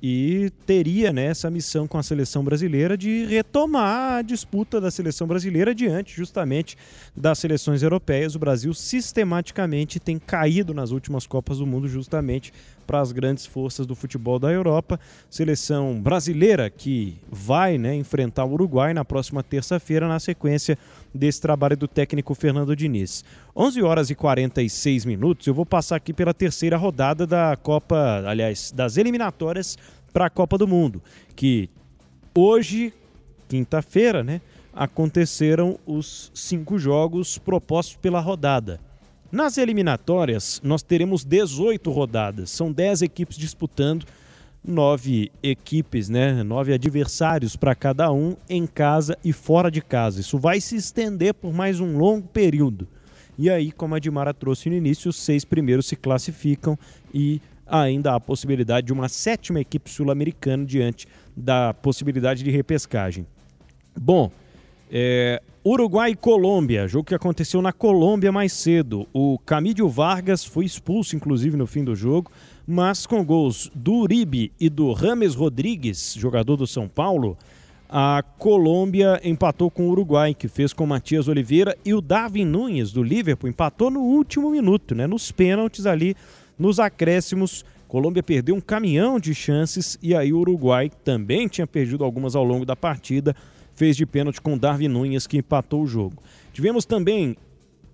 e 0.07 0.51
teria 0.67 1.13
né, 1.13 1.27
essa 1.27 1.51
missão 1.51 1.87
com 1.87 1.97
a 1.97 2.03
seleção 2.03 2.45
brasileira 2.45 2.97
de 2.97 3.25
retomar 3.25 4.17
a 4.17 4.23
disputa 4.23 4.79
da 4.79 4.91
seleção 4.91 5.27
brasileira 5.27 5.75
diante 5.75 6.15
justamente 6.15 6.77
das 7.17 7.39
seleções 7.39 7.83
europeias. 7.83 8.35
O 8.35 8.39
Brasil 8.39 8.75
sistematicamente 8.75 9.99
tem 9.99 10.19
caído 10.19 10.75
nas 10.75 10.91
últimas 10.91 11.27
Copas 11.27 11.59
do 11.59 11.67
Mundo 11.67 11.89
justamente 11.89 12.53
para 12.87 13.01
as 13.01 13.13
grandes 13.13 13.47
forças 13.47 13.87
do 13.87 13.95
futebol 13.95 14.39
da 14.39 14.53
Europa. 14.53 15.01
Seleção 15.31 15.99
brasileira 15.99 16.69
que 16.69 17.17
vai 17.31 17.79
né, 17.79 17.95
enfrentar 17.95 18.45
o 18.45 18.53
Uruguai 18.53 18.93
na 18.93 19.07
próxima 19.07 19.43
terça-feira, 19.43 20.07
na 20.07 20.21
sequência 20.21 20.79
desse 21.15 21.41
trabalho 21.41 21.77
do 21.77 21.87
técnico 21.87 22.35
Fernando 22.35 22.75
Diniz. 22.75 23.25
11 23.57 23.83
horas 23.83 24.11
e 24.11 24.15
46 24.15 25.05
minutos, 25.05 25.47
eu 25.47 25.55
vou 25.55 25.65
passar 25.65 25.97
aqui 25.97 26.13
pela 26.13 26.35
terceira 26.35 26.77
rodada 26.77 27.27
da 27.27 27.57
Copa, 27.57 28.25
aliás, 28.27 28.73
das 28.75 28.97
eliminatórias 28.97 29.79
para 30.13 30.27
a 30.27 30.31
Copa 30.31 30.59
do 30.59 30.67
Mundo, 30.67 31.03
que 31.37 31.71
hoje, 32.35 32.93
quinta-feira, 33.49 34.25
né, 34.25 34.41
aconteceram 34.73 35.79
os 35.87 36.33
cinco 36.35 36.79
jogos 36.79 37.39
propostos 37.39 37.97
pela 37.97 38.21
rodada. 38.21 38.81
Nas 39.31 39.59
eliminatórias, 39.59 40.61
nós 40.63 40.83
teremos 40.83 41.25
18 41.25 41.91
rodadas, 41.91 42.51
são 42.51 42.73
10 42.73 43.03
equipes 43.03 43.37
disputando, 43.37 44.07
nove 44.67 45.31
equipes, 45.43 46.09
né? 46.09 46.43
Nove 46.43 46.73
adversários 46.73 47.55
para 47.55 47.75
cada 47.75 48.11
um 48.11 48.37
em 48.49 48.67
casa 48.67 49.19
e 49.23 49.33
fora 49.33 49.71
de 49.71 49.83
casa. 49.83 50.21
Isso 50.21 50.39
vai 50.39 50.61
se 50.61 50.77
estender 50.77 51.35
por 51.35 51.53
mais 51.53 51.81
um 51.81 51.99
longo 51.99 52.27
período. 52.29 52.89
E 53.39 53.51
aí, 53.51 53.71
como 53.71 53.95
a 53.95 53.99
Dimara 53.99 54.33
trouxe 54.33 54.71
no 54.71 54.77
início, 54.77 55.11
os 55.11 55.17
seis 55.17 55.45
primeiros 55.45 55.87
se 55.87 55.97
classificam 55.97 56.79
e 57.13 57.41
ainda 57.67 58.13
há 58.13 58.17
a 58.17 58.21
possibilidade 58.21 58.87
de 58.87 58.93
uma 58.93 59.09
sétima 59.09 59.61
equipe 59.61 59.91
sul-americana 59.91 60.65
diante 60.65 61.07
da 61.37 61.75
possibilidade 61.75 62.43
de 62.43 62.51
repescagem. 62.51 63.27
Bom, 63.97 64.31
é, 64.91 65.43
Uruguai 65.67 66.11
e 66.11 66.15
Colômbia, 66.17 66.87
jogo 66.87 67.07
que 67.07 67.15
aconteceu 67.15 67.61
na 67.63 67.73
Colômbia 67.73 68.31
mais 68.31 68.53
cedo. 68.53 69.09
O 69.13 69.39
Camídio 69.39 69.89
Vargas 69.89 70.45
foi 70.45 70.65
expulso, 70.65 71.17
inclusive, 71.17 71.57
no 71.57 71.67
fim 71.67 71.83
do 71.83 71.97
jogo, 71.97 72.31
mas 72.67 73.07
com 73.07 73.25
gols 73.25 73.71
do 73.75 73.95
Uribe 73.95 74.53
e 74.59 74.69
do 74.69 74.93
Rames 74.93 75.35
Rodrigues, 75.35 76.15
jogador 76.19 76.57
do 76.57 76.67
São 76.67 76.89
Paulo, 76.89 77.37
a 77.89 78.25
Colômbia 78.39 79.21
empatou 79.23 79.71
com 79.71 79.87
o 79.87 79.91
Uruguai, 79.91 80.35
que 80.35 80.49
fez 80.49 80.73
com 80.73 80.85
o 80.85 80.87
Matias 80.87 81.29
Oliveira, 81.29 81.77
e 81.85 81.95
o 81.95 82.01
Darwin 82.01 82.45
Nunes, 82.45 82.93
do 82.93 83.03
Liverpool, 83.03 83.49
empatou 83.49 83.91
no 83.91 84.01
último 84.01 84.51
minuto, 84.51 84.95
né, 84.95 85.07
nos 85.07 85.31
pênaltis 85.31 85.87
ali, 85.87 86.17
nos 86.59 86.81
acréscimos. 86.81 87.65
Colômbia 87.87 88.23
perdeu 88.23 88.55
um 88.55 88.61
caminhão 88.61 89.21
de 89.21 89.35
chances 89.35 89.99
e 90.03 90.15
aí 90.15 90.33
o 90.33 90.39
Uruguai 90.39 90.91
também 91.05 91.47
tinha 91.47 91.67
perdido 91.67 92.03
algumas 92.03 92.35
ao 92.35 92.43
longo 92.43 92.65
da 92.65 92.75
partida 92.75 93.37
fez 93.75 93.97
de 93.97 94.07
pênalti 94.07 94.41
com 94.41 94.57
Darwin 94.57 94.89
Nunes, 94.89 95.27
que 95.27 95.39
empatou 95.39 95.83
o 95.83 95.87
jogo. 95.87 96.23
Tivemos 96.53 96.85
também 96.85 97.37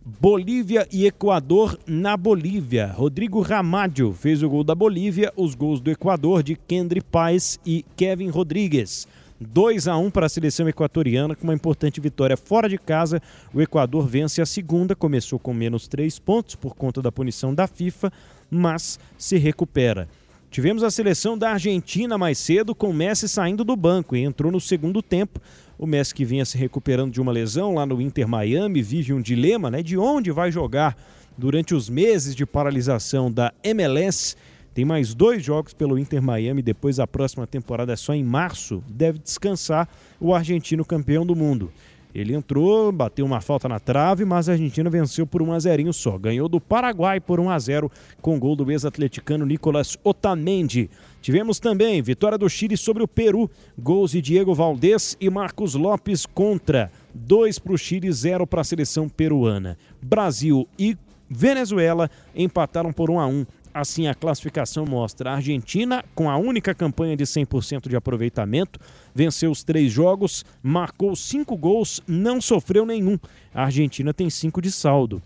Bolívia 0.03 0.89
e 0.91 1.05
Equador 1.05 1.79
na 1.87 2.17
Bolívia. 2.17 2.87
Rodrigo 2.87 3.43
Ramádio 3.43 4.15
fez 4.15 4.43
o 4.43 4.49
gol 4.49 4.65
da 4.65 4.75
Bolívia, 4.75 5.31
os 5.37 5.55
gols 5.55 5.79
do 5.79 5.91
Equador 5.91 6.43
de 6.43 6.57
Kendry 6.57 7.03
Paes 7.03 7.61
e 7.67 7.85
Kevin 7.97 8.31
Rodrigues. 8.31 9.07
2 9.39 9.89
a 9.89 9.99
1 9.99 10.11
para 10.11 10.25
a 10.25 10.29
seleção 10.29 10.67
equatoriana, 10.67 11.37
com 11.37 11.45
uma 11.45 11.55
importante 11.55 12.01
vitória 12.01 12.35
fora 12.35 12.67
de 12.67 12.79
casa. 12.79 13.21
O 13.53 13.61
Equador 13.61 14.07
vence 14.07 14.41
a 14.41 14.47
segunda, 14.47 14.97
começou 14.97 15.39
com 15.39 15.53
menos 15.53 15.87
3 15.87 16.19
pontos 16.19 16.55
por 16.55 16.75
conta 16.75 17.03
da 17.03 17.13
punição 17.13 17.55
da 17.55 17.67
FIFA, 17.67 18.11
mas 18.51 18.99
se 19.19 19.37
recupera. 19.37 20.09
Tivemos 20.51 20.83
a 20.83 20.91
seleção 20.91 21.39
da 21.39 21.53
Argentina 21.53 22.19
mais 22.19 22.37
cedo, 22.39 22.75
com 22.75 22.93
Messi 22.93 23.29
saindo 23.29 23.63
do 23.65 23.77
banco 23.77 24.17
e 24.17 24.25
entrou 24.25 24.51
no 24.51 24.61
segundo 24.61 25.01
tempo. 25.01 25.41
O 25.83 25.87
Messi 25.87 26.15
que 26.15 26.27
vinha 26.27 26.45
se 26.45 26.59
recuperando 26.59 27.11
de 27.11 27.23
uma 27.23 27.33
lesão 27.33 27.73
lá 27.73 27.87
no 27.87 28.03
Inter 28.03 28.29
Miami 28.29 28.83
vive 28.83 29.15
um 29.15 29.21
dilema, 29.23 29.71
né, 29.71 29.83
de 29.83 29.97
onde 29.97 30.31
vai 30.31 30.53
jogar 30.53 30.95
durante 31.39 31.75
os 31.75 31.89
meses 31.89 32.37
de 32.37 32.45
paralisação 32.45 33.33
da 33.33 33.51
MLS. 33.65 34.37
Tem 34.75 34.85
mais 34.85 35.15
dois 35.15 35.43
jogos 35.43 35.73
pelo 35.73 35.99
Inter 35.99 36.21
Miami, 36.21 36.61
depois 36.61 37.01
a 37.01 37.07
próxima 37.07 37.47
temporada 37.47 37.95
é 37.95 37.97
só 37.97 38.13
em 38.13 38.23
março. 38.23 38.85
Deve 38.91 39.21
descansar 39.21 39.89
o 40.21 40.35
argentino 40.35 40.85
campeão 40.85 41.25
do 41.25 41.35
mundo. 41.35 41.73
Ele 42.15 42.35
entrou, 42.35 42.91
bateu 42.91 43.25
uma 43.25 43.41
falta 43.41 43.69
na 43.69 43.79
trave, 43.79 44.25
mas 44.25 44.49
a 44.49 44.53
Argentina 44.53 44.91
venceu 44.91 45.27
por 45.27 45.43
1 45.43 45.53
a 45.53 45.59
0 45.59 45.93
só. 45.93 46.19
Ganhou 46.19 46.49
do 46.49 46.61
Paraguai 46.61 47.21
por 47.21 47.39
1 47.39 47.51
a 47.51 47.59
0 47.59 47.91
com 48.21 48.39
gol 48.39 48.57
do 48.57 48.71
ex-atleticano 48.71 49.47
Nicolas 49.47 49.97
Otamendi. 50.03 50.91
Tivemos 51.23 51.61
também 51.61 52.03
vitória 52.03 52.39
do 52.39 52.49
Chile 52.49 52.77
sobre 52.77 53.03
o 53.03 53.09
Peru, 53.09 53.51
gols 53.79 54.13
de 54.13 54.21
Diego 54.21 54.55
Valdez 54.55 55.17
e 55.21 55.31
Marcos 55.31 55.75
Lopes 55.75 56.27
contra. 56.27 56.91
2 57.15 57.59
para 57.59 57.73
o 57.73 57.79
Chile, 57.79 58.11
0 58.11 58.47
para 58.47 58.61
a 58.61 58.65
seleção 58.65 59.09
peruana. 59.09 59.77
Brasil 60.01 60.69
e 60.79 60.97
Venezuela 61.29 62.11
empataram 62.35 62.93
por 62.93 63.09
1 63.09 63.21
a 63.21 63.27
1 63.27 63.47
Assim, 63.73 64.09
a 64.09 64.15
classificação 64.15 64.85
mostra 64.85 65.31
a 65.31 65.35
Argentina, 65.37 66.05
com 66.15 66.29
a 66.29 66.37
única 66.37 66.75
campanha 66.75 67.17
de 67.17 67.25
100% 67.25 67.89
de 67.89 67.95
aproveitamento, 67.95 68.81
venceu 69.15 69.51
os 69.51 69.63
três 69.63 69.93
jogos, 69.93 70.45
marcou 70.61 71.15
cinco 71.15 71.57
gols, 71.57 72.03
não 72.07 72.41
sofreu 72.41 72.85
nenhum. 72.85 73.17
A 73.55 73.65
Argentina 73.65 74.13
tem 74.13 74.29
cinco 74.29 74.61
de 74.61 74.73
saldo. 74.73 75.23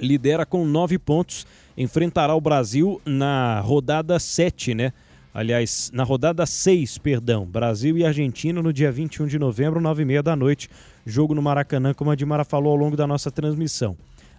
Lidera 0.00 0.44
com 0.44 0.64
nove 0.64 0.98
pontos, 0.98 1.46
enfrentará 1.76 2.34
o 2.34 2.40
Brasil 2.40 3.00
na 3.04 3.60
rodada 3.60 4.18
7, 4.18 4.74
né? 4.74 4.92
Aliás, 5.32 5.90
na 5.94 6.02
rodada 6.02 6.44
6, 6.44 6.98
perdão. 6.98 7.46
Brasil 7.46 7.96
e 7.96 8.04
Argentina 8.04 8.60
no 8.60 8.72
dia 8.72 8.90
21 8.90 9.28
de 9.28 9.38
novembro, 9.38 9.80
9 9.80 10.02
e 10.02 10.04
meia 10.04 10.22
da 10.22 10.34
noite. 10.34 10.68
Jogo 11.06 11.32
no 11.32 11.42
Maracanã, 11.42 11.94
como 11.94 12.10
a 12.10 12.16
Dimara 12.16 12.44
falou 12.44 12.72
ao 12.72 12.76
longo 12.76 12.96
da 12.96 13.06
nossa 13.06 13.30
transmissão. 13.30 13.96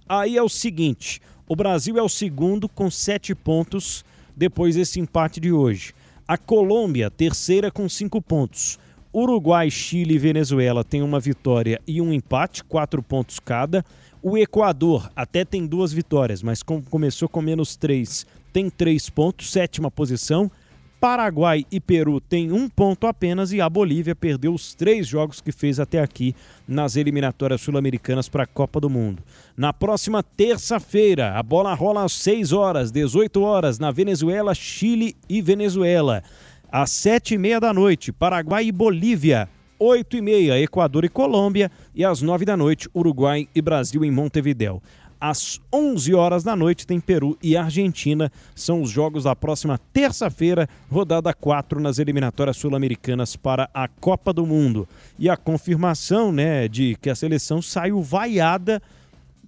Aí 0.09 0.35
é 0.35 0.43
o 0.43 0.49
seguinte: 0.49 1.21
o 1.49 1.55
Brasil 1.55 1.97
é 1.97 2.01
o 2.01 2.07
segundo 2.07 2.69
com 2.69 2.91
sete 2.91 3.33
pontos 3.33 4.05
depois 4.37 4.75
desse 4.75 4.99
empate 4.99 5.39
de 5.39 5.51
hoje. 5.51 5.95
A 6.27 6.37
Colômbia, 6.37 7.09
terceira 7.09 7.71
com 7.71 7.89
cinco 7.89 8.21
pontos. 8.21 8.77
Uruguai, 9.11 9.71
Chile 9.71 10.13
e 10.13 10.19
Venezuela 10.19 10.83
têm 10.83 11.01
uma 11.01 11.19
vitória 11.19 11.81
e 11.87 11.99
um 11.99 12.13
empate, 12.13 12.63
quatro 12.63 13.01
pontos 13.01 13.39
cada. 13.39 13.83
O 14.21 14.37
Equador 14.37 15.11
até 15.15 15.43
tem 15.43 15.65
duas 15.65 15.91
vitórias, 15.91 16.43
mas 16.43 16.61
começou 16.61 17.27
com 17.27 17.41
menos 17.41 17.75
três, 17.75 18.27
tem 18.53 18.69
três 18.69 19.09
pontos, 19.09 19.51
sétima 19.51 19.89
posição. 19.89 20.51
Paraguai 20.99 21.65
e 21.71 21.79
Peru 21.79 22.19
têm 22.19 22.51
um 22.51 22.67
ponto 22.67 23.07
apenas 23.07 23.53
e 23.53 23.61
a 23.61 23.69
Bolívia 23.69 24.13
perdeu 24.13 24.53
os 24.53 24.73
três 24.73 25.07
jogos 25.07 25.39
que 25.39 25.49
fez 25.49 25.79
até 25.79 26.01
aqui 26.01 26.35
nas 26.67 26.97
eliminatórias 26.97 27.61
sul-americanas 27.61 28.27
para 28.27 28.43
a 28.43 28.47
Copa 28.47 28.81
do 28.81 28.89
Mundo. 28.89 29.23
Na 29.55 29.71
próxima 29.71 30.21
terça-feira, 30.21 31.39
a 31.39 31.41
bola 31.41 31.73
rola 31.73 32.03
às 32.03 32.11
6 32.11 32.51
horas, 32.51 32.91
18 32.91 33.41
horas, 33.41 33.79
na 33.79 33.91
Venezuela, 33.91 34.53
Chile 34.53 35.15
e 35.29 35.41
Venezuela. 35.41 36.21
Às 36.69 36.91
sete 36.91 37.35
e 37.35 37.37
meia 37.37 37.61
da 37.61 37.73
noite, 37.73 38.11
Paraguai 38.11 38.65
e 38.65 38.71
Bolívia. 38.71 39.47
8 39.79 40.17
e 40.17 40.21
meia, 40.21 40.59
Equador 40.59 41.05
e 41.05 41.09
Colômbia. 41.09 41.71
E 41.95 42.03
às 42.03 42.21
9 42.21 42.43
da 42.43 42.57
noite, 42.57 42.89
Uruguai 42.93 43.47
e 43.55 43.61
Brasil 43.61 44.03
em 44.03 44.11
Montevidéu 44.11 44.81
às 45.19 45.59
11 45.73 46.13
horas 46.13 46.43
da 46.43 46.55
noite 46.55 46.87
tem 46.87 46.99
Peru 46.99 47.37
e 47.41 47.57
Argentina. 47.57 48.31
São 48.55 48.81
os 48.81 48.89
jogos 48.89 49.23
da 49.23 49.35
próxima 49.35 49.79
terça-feira, 49.91 50.67
rodada 50.89 51.33
4 51.33 51.79
nas 51.79 51.99
eliminatórias 51.99 52.57
sul-americanas 52.57 53.35
para 53.35 53.69
a 53.73 53.87
Copa 53.87 54.31
do 54.31 54.45
Mundo. 54.45 54.87
E 55.17 55.29
a 55.29 55.35
confirmação, 55.35 56.31
né, 56.31 56.67
de 56.67 56.95
que 57.01 57.09
a 57.09 57.15
seleção 57.15 57.61
saiu 57.61 58.01
vaiada 58.01 58.81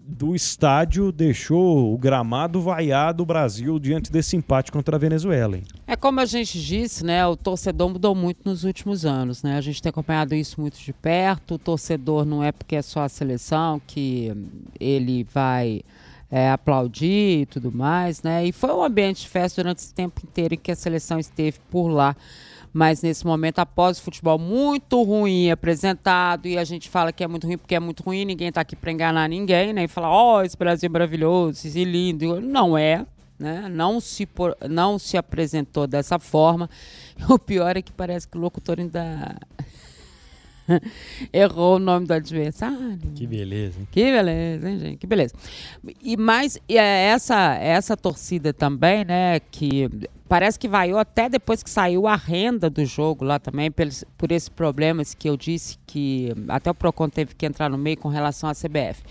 do 0.05 0.35
estádio 0.35 1.11
deixou 1.11 1.93
o 1.93 1.97
gramado 1.97 2.61
vaiado 2.61 3.23
o 3.23 3.25
Brasil 3.25 3.79
diante 3.79 4.11
desse 4.11 4.35
empate 4.35 4.71
contra 4.71 4.95
a 4.95 4.99
Venezuela. 4.99 5.57
Hein? 5.57 5.63
É 5.87 5.95
como 5.95 6.19
a 6.19 6.25
gente 6.25 6.61
disse, 6.61 7.05
né? 7.05 7.25
O 7.25 7.35
torcedor 7.35 7.89
mudou 7.89 8.15
muito 8.15 8.39
nos 8.43 8.63
últimos 8.63 9.05
anos, 9.05 9.43
né? 9.43 9.57
A 9.57 9.61
gente 9.61 9.81
tem 9.81 9.89
acompanhado 9.89 10.35
isso 10.35 10.59
muito 10.59 10.79
de 10.79 10.91
perto. 10.91 11.55
O 11.55 11.59
torcedor 11.59 12.25
não 12.25 12.43
é 12.43 12.51
porque 12.51 12.75
é 12.75 12.81
só 12.81 13.03
a 13.03 13.09
seleção 13.09 13.81
que 13.85 14.31
ele 14.79 15.23
vai 15.23 15.81
é, 16.29 16.49
aplaudir 16.49 17.41
e 17.41 17.45
tudo 17.45 17.71
mais, 17.71 18.23
né? 18.23 18.45
E 18.45 18.51
foi 18.51 18.71
um 18.71 18.83
ambiente 18.83 19.21
de 19.21 19.27
festa 19.27 19.61
durante 19.61 19.79
esse 19.79 19.93
tempo 19.93 20.21
inteiro 20.23 20.53
em 20.55 20.57
que 20.57 20.71
a 20.71 20.75
seleção 20.75 21.19
esteve 21.19 21.59
por 21.69 21.89
lá 21.89 22.15
mas 22.73 23.01
nesse 23.01 23.25
momento, 23.25 23.59
após 23.59 23.99
o 23.99 24.01
futebol 24.01 24.39
muito 24.39 25.01
ruim 25.03 25.51
apresentado, 25.51 26.47
e 26.47 26.57
a 26.57 26.63
gente 26.63 26.89
fala 26.89 27.11
que 27.11 27.23
é 27.23 27.27
muito 27.27 27.45
ruim 27.45 27.57
porque 27.57 27.75
é 27.75 27.79
muito 27.79 28.01
ruim, 28.03 28.23
ninguém 28.23 28.47
está 28.47 28.61
aqui 28.61 28.75
para 28.75 28.91
enganar 28.91 29.27
ninguém, 29.27 29.73
né? 29.73 29.83
E 29.83 29.87
falar, 29.87 30.09
ó, 30.09 30.37
oh, 30.37 30.41
esse 30.41 30.57
Brasil 30.57 30.87
é 30.87 30.89
maravilhoso, 30.89 31.67
esse 31.67 31.83
lindo. 31.83 32.39
Não 32.39 32.77
é, 32.77 33.05
né? 33.37 33.67
Não 33.69 33.99
se, 33.99 34.25
por, 34.25 34.55
não 34.69 34.97
se 34.97 35.17
apresentou 35.17 35.85
dessa 35.87 36.17
forma. 36.17 36.69
O 37.29 37.37
pior 37.37 37.77
é 37.77 37.83
que 37.83 37.91
parece 37.91 38.27
que 38.27 38.35
o 38.35 38.41
locutor 38.41 38.79
ainda 38.79 39.37
Errou 41.31 41.75
o 41.75 41.79
nome 41.79 42.05
do 42.05 42.13
adversário. 42.13 42.99
Que 43.15 43.27
beleza. 43.27 43.79
Hein? 43.79 43.87
Que 43.91 44.03
beleza, 44.03 44.69
hein, 44.69 44.79
gente? 44.79 44.97
Que 44.97 45.07
beleza. 45.07 45.33
E 46.01 46.17
mais 46.17 46.57
e 46.67 46.77
é 46.77 47.05
essa 47.07 47.55
essa 47.55 47.97
torcida 47.97 48.53
também, 48.53 49.05
né, 49.05 49.39
que 49.39 49.89
parece 50.27 50.57
que 50.57 50.67
vaiou 50.67 50.97
até 50.97 51.27
depois 51.27 51.61
que 51.61 51.69
saiu 51.69 52.07
a 52.07 52.15
renda 52.15 52.69
do 52.69 52.85
jogo 52.85 53.25
lá 53.25 53.37
também, 53.39 53.69
por, 53.69 53.85
por 54.17 54.31
esses 54.31 54.49
problemas 54.49 55.13
que 55.13 55.29
eu 55.29 55.35
disse 55.35 55.77
que 55.85 56.33
até 56.47 56.71
o 56.71 56.73
Procon 56.73 57.09
teve 57.09 57.35
que 57.35 57.45
entrar 57.45 57.69
no 57.69 57.77
meio 57.77 57.97
com 57.97 58.07
relação 58.07 58.49
à 58.49 58.53
CBF. 58.53 59.03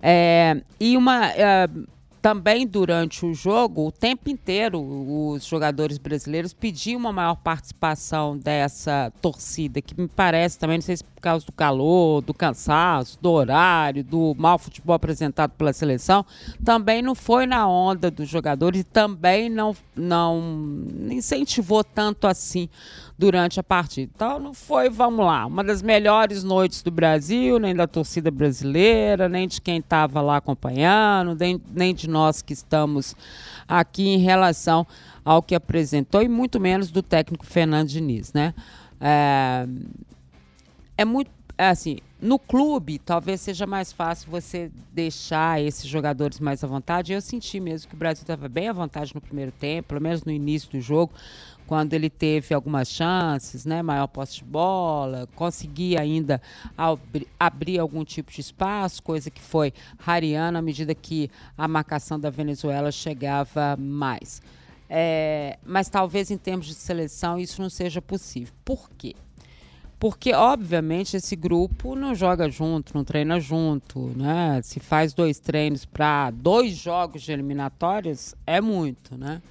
É, 0.00 0.60
e 0.78 0.96
uma 0.96 1.26
é, 1.32 1.68
também 2.28 2.66
durante 2.66 3.24
o 3.24 3.32
jogo, 3.32 3.86
o 3.86 3.90
tempo 3.90 4.28
inteiro, 4.28 4.78
os 4.78 5.46
jogadores 5.46 5.96
brasileiros 5.96 6.52
pediam 6.52 7.00
uma 7.00 7.10
maior 7.10 7.36
participação 7.36 8.36
dessa 8.36 9.10
torcida, 9.22 9.80
que 9.80 9.98
me 9.98 10.06
parece 10.06 10.58
também, 10.58 10.76
não 10.76 10.82
sei 10.82 10.98
se 10.98 11.04
por 11.18 11.22
causa 11.22 11.44
do 11.44 11.50
calor, 11.50 12.22
do 12.22 12.32
cansaço, 12.32 13.18
do 13.20 13.28
horário, 13.32 14.04
do 14.04 14.36
mau 14.38 14.56
futebol 14.56 14.94
apresentado 14.94 15.50
pela 15.50 15.72
seleção, 15.72 16.24
também 16.64 17.02
não 17.02 17.12
foi 17.12 17.44
na 17.44 17.68
onda 17.68 18.08
dos 18.08 18.28
jogadores 18.28 18.82
e 18.82 18.84
também 18.84 19.50
não, 19.50 19.74
não 19.96 20.86
incentivou 21.10 21.82
tanto 21.82 22.28
assim 22.28 22.68
durante 23.18 23.58
a 23.58 23.64
partida. 23.64 24.12
Então 24.14 24.38
não 24.38 24.54
foi, 24.54 24.88
vamos 24.88 25.26
lá, 25.26 25.44
uma 25.44 25.64
das 25.64 25.82
melhores 25.82 26.44
noites 26.44 26.82
do 26.82 26.90
Brasil, 26.92 27.58
nem 27.58 27.74
da 27.74 27.88
torcida 27.88 28.30
brasileira, 28.30 29.28
nem 29.28 29.48
de 29.48 29.60
quem 29.60 29.78
estava 29.78 30.20
lá 30.20 30.36
acompanhando, 30.36 31.34
nem, 31.34 31.60
nem 31.74 31.92
de 31.92 32.08
nós 32.08 32.42
que 32.42 32.52
estamos 32.52 33.16
aqui 33.66 34.06
em 34.08 34.18
relação 34.18 34.86
ao 35.24 35.42
que 35.42 35.56
apresentou 35.56 36.22
e 36.22 36.28
muito 36.28 36.60
menos 36.60 36.92
do 36.92 37.02
técnico 37.02 37.44
Fernando 37.44 37.88
Diniz, 37.88 38.32
né? 38.32 38.54
É, 39.00 39.66
é 40.98 41.04
muito 41.04 41.30
é 41.56 41.70
assim, 41.70 41.98
no 42.20 42.38
clube, 42.38 43.00
talvez 43.00 43.40
seja 43.40 43.66
mais 43.66 43.92
fácil 43.92 44.30
você 44.30 44.70
deixar 44.92 45.60
esses 45.60 45.86
jogadores 45.86 46.38
mais 46.38 46.62
à 46.62 46.68
vontade. 46.68 47.12
Eu 47.12 47.20
senti 47.20 47.58
mesmo 47.58 47.88
que 47.88 47.96
o 47.96 47.98
Brasil 47.98 48.22
estava 48.22 48.48
bem 48.48 48.68
à 48.68 48.72
vontade 48.72 49.12
no 49.12 49.20
primeiro 49.20 49.50
tempo, 49.50 49.88
pelo 49.88 50.00
menos 50.00 50.22
no 50.22 50.30
início 50.30 50.70
do 50.70 50.80
jogo, 50.80 51.12
quando 51.66 51.94
ele 51.94 52.08
teve 52.08 52.54
algumas 52.54 52.86
chances, 52.86 53.64
né, 53.64 53.82
maior 53.82 54.06
posse 54.06 54.36
de 54.36 54.44
bola, 54.44 55.28
conseguia 55.34 56.00
ainda 56.00 56.40
abri 56.76 57.26
abrir 57.40 57.80
algum 57.80 58.04
tipo 58.04 58.30
de 58.30 58.40
espaço, 58.40 59.02
coisa 59.02 59.28
que 59.28 59.42
foi 59.42 59.72
rareando 59.98 60.58
à 60.58 60.62
medida 60.62 60.94
que 60.94 61.28
a 61.56 61.66
marcação 61.66 62.20
da 62.20 62.30
Venezuela 62.30 62.92
chegava 62.92 63.76
mais. 63.76 64.40
É, 64.88 65.58
mas 65.66 65.88
talvez 65.88 66.30
em 66.30 66.38
termos 66.38 66.66
de 66.66 66.74
seleção 66.74 67.36
isso 67.36 67.60
não 67.60 67.68
seja 67.68 68.00
possível. 68.00 68.54
Por 68.64 68.88
quê? 68.96 69.16
Porque, 69.98 70.32
obviamente, 70.32 71.16
esse 71.16 71.34
grupo 71.34 71.96
não 71.96 72.14
joga 72.14 72.48
junto, 72.48 72.94
não 72.94 73.02
treina 73.02 73.40
junto, 73.40 74.12
né? 74.16 74.60
Se 74.62 74.78
faz 74.78 75.12
dois 75.12 75.40
treinos 75.40 75.84
para 75.84 76.30
dois 76.30 76.76
jogos 76.76 77.22
de 77.22 77.32
eliminatórias, 77.32 78.34
é 78.46 78.60
muito, 78.60 79.18
né? 79.18 79.42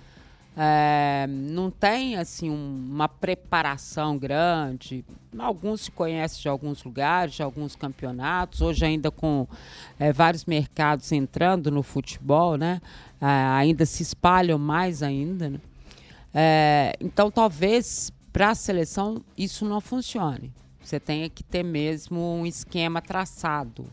É, 0.59 1.27
não 1.29 1.69
tem 1.69 2.15
assim 2.15 2.49
um, 2.49 2.87
uma 2.91 3.07
preparação 3.07 4.17
grande. 4.17 5.05
Alguns 5.37 5.81
se 5.81 5.91
conhecem 5.91 6.41
de 6.41 6.49
alguns 6.49 6.83
lugares, 6.83 7.35
de 7.35 7.43
alguns 7.43 7.75
campeonatos. 7.75 8.61
Hoje 8.61 8.83
ainda 8.83 9.11
com 9.11 9.47
é, 9.99 10.11
vários 10.11 10.45
mercados 10.45 11.11
entrando 11.11 11.69
no 11.69 11.83
futebol, 11.83 12.57
né? 12.57 12.81
É, 13.21 13.25
ainda 13.25 13.85
se 13.85 14.01
espalham 14.01 14.57
mais 14.57 15.03
ainda. 15.03 15.49
Né? 15.49 15.59
É, 16.33 16.93
então 16.99 17.29
talvez 17.29 18.11
para 18.37 18.51
a 18.51 18.55
seleção 18.55 19.23
isso 19.35 19.65
não 19.65 19.81
funcione. 19.81 20.53
Você 20.79 20.99
tenha 20.99 21.27
que 21.27 21.43
ter 21.43 21.63
mesmo 21.63 22.35
um 22.35 22.45
esquema 22.45 23.01
traçado, 23.01 23.87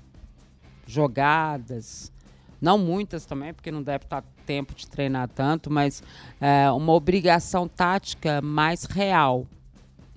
jogadas, 0.87 2.13
não 2.61 2.77
muitas 2.77 3.25
também, 3.25 3.55
porque 3.55 3.71
não 3.71 3.83
deve 3.83 4.05
estar 4.05 4.23
tempo 4.45 4.75
de 4.75 4.87
treinar 4.87 5.29
tanto, 5.29 5.71
mas 5.71 6.03
é, 6.39 6.71
uma 6.73 6.93
obrigação 6.93 7.67
tática 7.67 8.43
mais 8.43 8.85
real, 8.85 9.47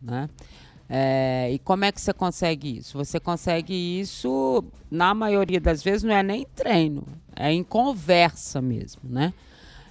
né? 0.01 0.29
É, 0.89 1.49
e 1.53 1.59
como 1.59 1.85
é 1.85 1.91
que 1.93 2.01
você 2.01 2.11
consegue 2.11 2.79
isso? 2.79 2.97
Você 2.97 3.21
consegue 3.21 3.73
isso, 3.73 4.61
na 4.91 5.13
maioria 5.13 5.61
das 5.61 5.81
vezes, 5.81 6.03
não 6.03 6.13
é 6.13 6.21
nem 6.21 6.45
treino, 6.53 7.07
é 7.33 7.53
em 7.53 7.63
conversa 7.63 8.61
mesmo, 8.61 9.03
né? 9.05 9.33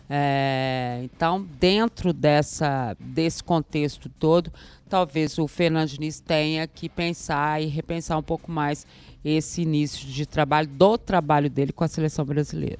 É, 0.08 1.00
então, 1.02 1.44
dentro 1.58 2.12
dessa, 2.12 2.96
desse 3.00 3.42
contexto 3.42 4.08
todo, 4.08 4.52
talvez 4.88 5.36
o 5.38 5.48
Fernando 5.48 5.88
Diniz 5.88 6.20
tenha 6.20 6.64
que 6.66 6.88
pensar 6.88 7.60
e 7.60 7.66
repensar 7.66 8.16
um 8.16 8.22
pouco 8.22 8.50
mais 8.50 8.86
esse 9.24 9.62
início 9.62 10.06
de 10.06 10.24
trabalho, 10.24 10.68
do 10.68 10.96
trabalho 10.96 11.50
dele 11.50 11.72
com 11.72 11.82
a 11.82 11.88
seleção 11.88 12.24
brasileira. 12.24 12.78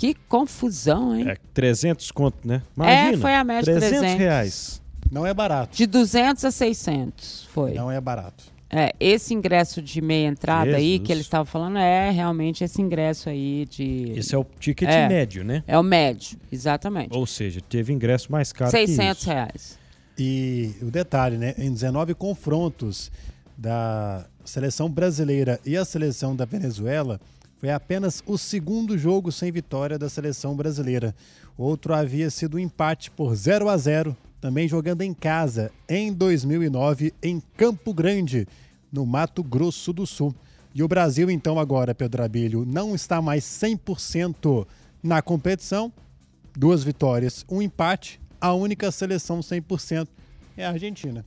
Que 0.00 0.14
confusão, 0.14 1.14
hein? 1.14 1.28
É 1.28 1.36
300 1.52 2.10
conto, 2.10 2.48
né? 2.48 2.62
Imagina, 2.74 3.12
é, 3.12 3.16
foi 3.18 3.34
a 3.34 3.44
média 3.44 3.64
300, 3.64 3.98
300 3.98 4.18
reais. 4.18 4.82
Não 5.12 5.26
é 5.26 5.34
barato. 5.34 5.76
De 5.76 5.84
200 5.84 6.42
a 6.42 6.50
600 6.50 7.44
foi. 7.52 7.74
Não 7.74 7.90
é 7.90 8.00
barato. 8.00 8.44
É, 8.70 8.94
esse 8.98 9.34
ingresso 9.34 9.82
de 9.82 10.00
meia 10.00 10.26
entrada 10.26 10.70
Jesus. 10.70 10.82
aí 10.82 10.98
que 11.00 11.12
eles 11.12 11.26
estavam 11.26 11.44
falando 11.44 11.76
é 11.76 12.10
realmente 12.10 12.64
esse 12.64 12.80
ingresso 12.80 13.28
aí 13.28 13.66
de. 13.68 14.14
Esse 14.16 14.34
é 14.34 14.38
o 14.38 14.46
ticket 14.58 14.88
é, 14.88 15.06
médio, 15.06 15.44
né? 15.44 15.62
É 15.66 15.78
o 15.78 15.82
médio, 15.82 16.38
exatamente. 16.50 17.14
Ou 17.14 17.26
seja, 17.26 17.60
teve 17.60 17.92
ingresso 17.92 18.32
mais 18.32 18.54
caro 18.54 18.70
600 18.70 19.22
reais. 19.24 19.78
E 20.18 20.76
o 20.80 20.86
detalhe, 20.86 21.36
né? 21.36 21.54
Em 21.58 21.70
19 21.70 22.14
confrontos 22.14 23.12
da 23.54 24.24
seleção 24.46 24.88
brasileira 24.88 25.60
e 25.66 25.76
a 25.76 25.84
seleção 25.84 26.34
da 26.34 26.46
Venezuela, 26.46 27.20
foi 27.60 27.70
apenas 27.70 28.22
o 28.26 28.38
segundo 28.38 28.96
jogo 28.96 29.30
sem 29.30 29.52
vitória 29.52 29.98
da 29.98 30.08
seleção 30.08 30.56
brasileira. 30.56 31.14
Outro 31.58 31.92
havia 31.92 32.30
sido 32.30 32.56
um 32.56 32.58
empate 32.58 33.10
por 33.10 33.34
0 33.34 33.68
a 33.68 33.76
0 33.76 34.16
também 34.40 34.66
jogando 34.66 35.02
em 35.02 35.12
casa 35.12 35.70
em 35.86 36.10
2009 36.10 37.12
em 37.22 37.42
Campo 37.58 37.92
Grande, 37.92 38.48
no 38.90 39.04
Mato 39.04 39.42
Grosso 39.42 39.92
do 39.92 40.06
Sul. 40.06 40.34
E 40.74 40.82
o 40.82 40.88
Brasil, 40.88 41.30
então, 41.30 41.58
agora, 41.58 41.94
Pedro 41.94 42.24
Abílio, 42.24 42.64
não 42.64 42.94
está 42.94 43.20
mais 43.20 43.44
100% 43.44 44.66
na 45.02 45.20
competição. 45.20 45.92
Duas 46.56 46.82
vitórias, 46.82 47.44
um 47.50 47.60
empate. 47.60 48.18
A 48.40 48.54
única 48.54 48.90
seleção 48.90 49.40
100% 49.40 50.08
é 50.56 50.64
a 50.64 50.70
Argentina. 50.70 51.26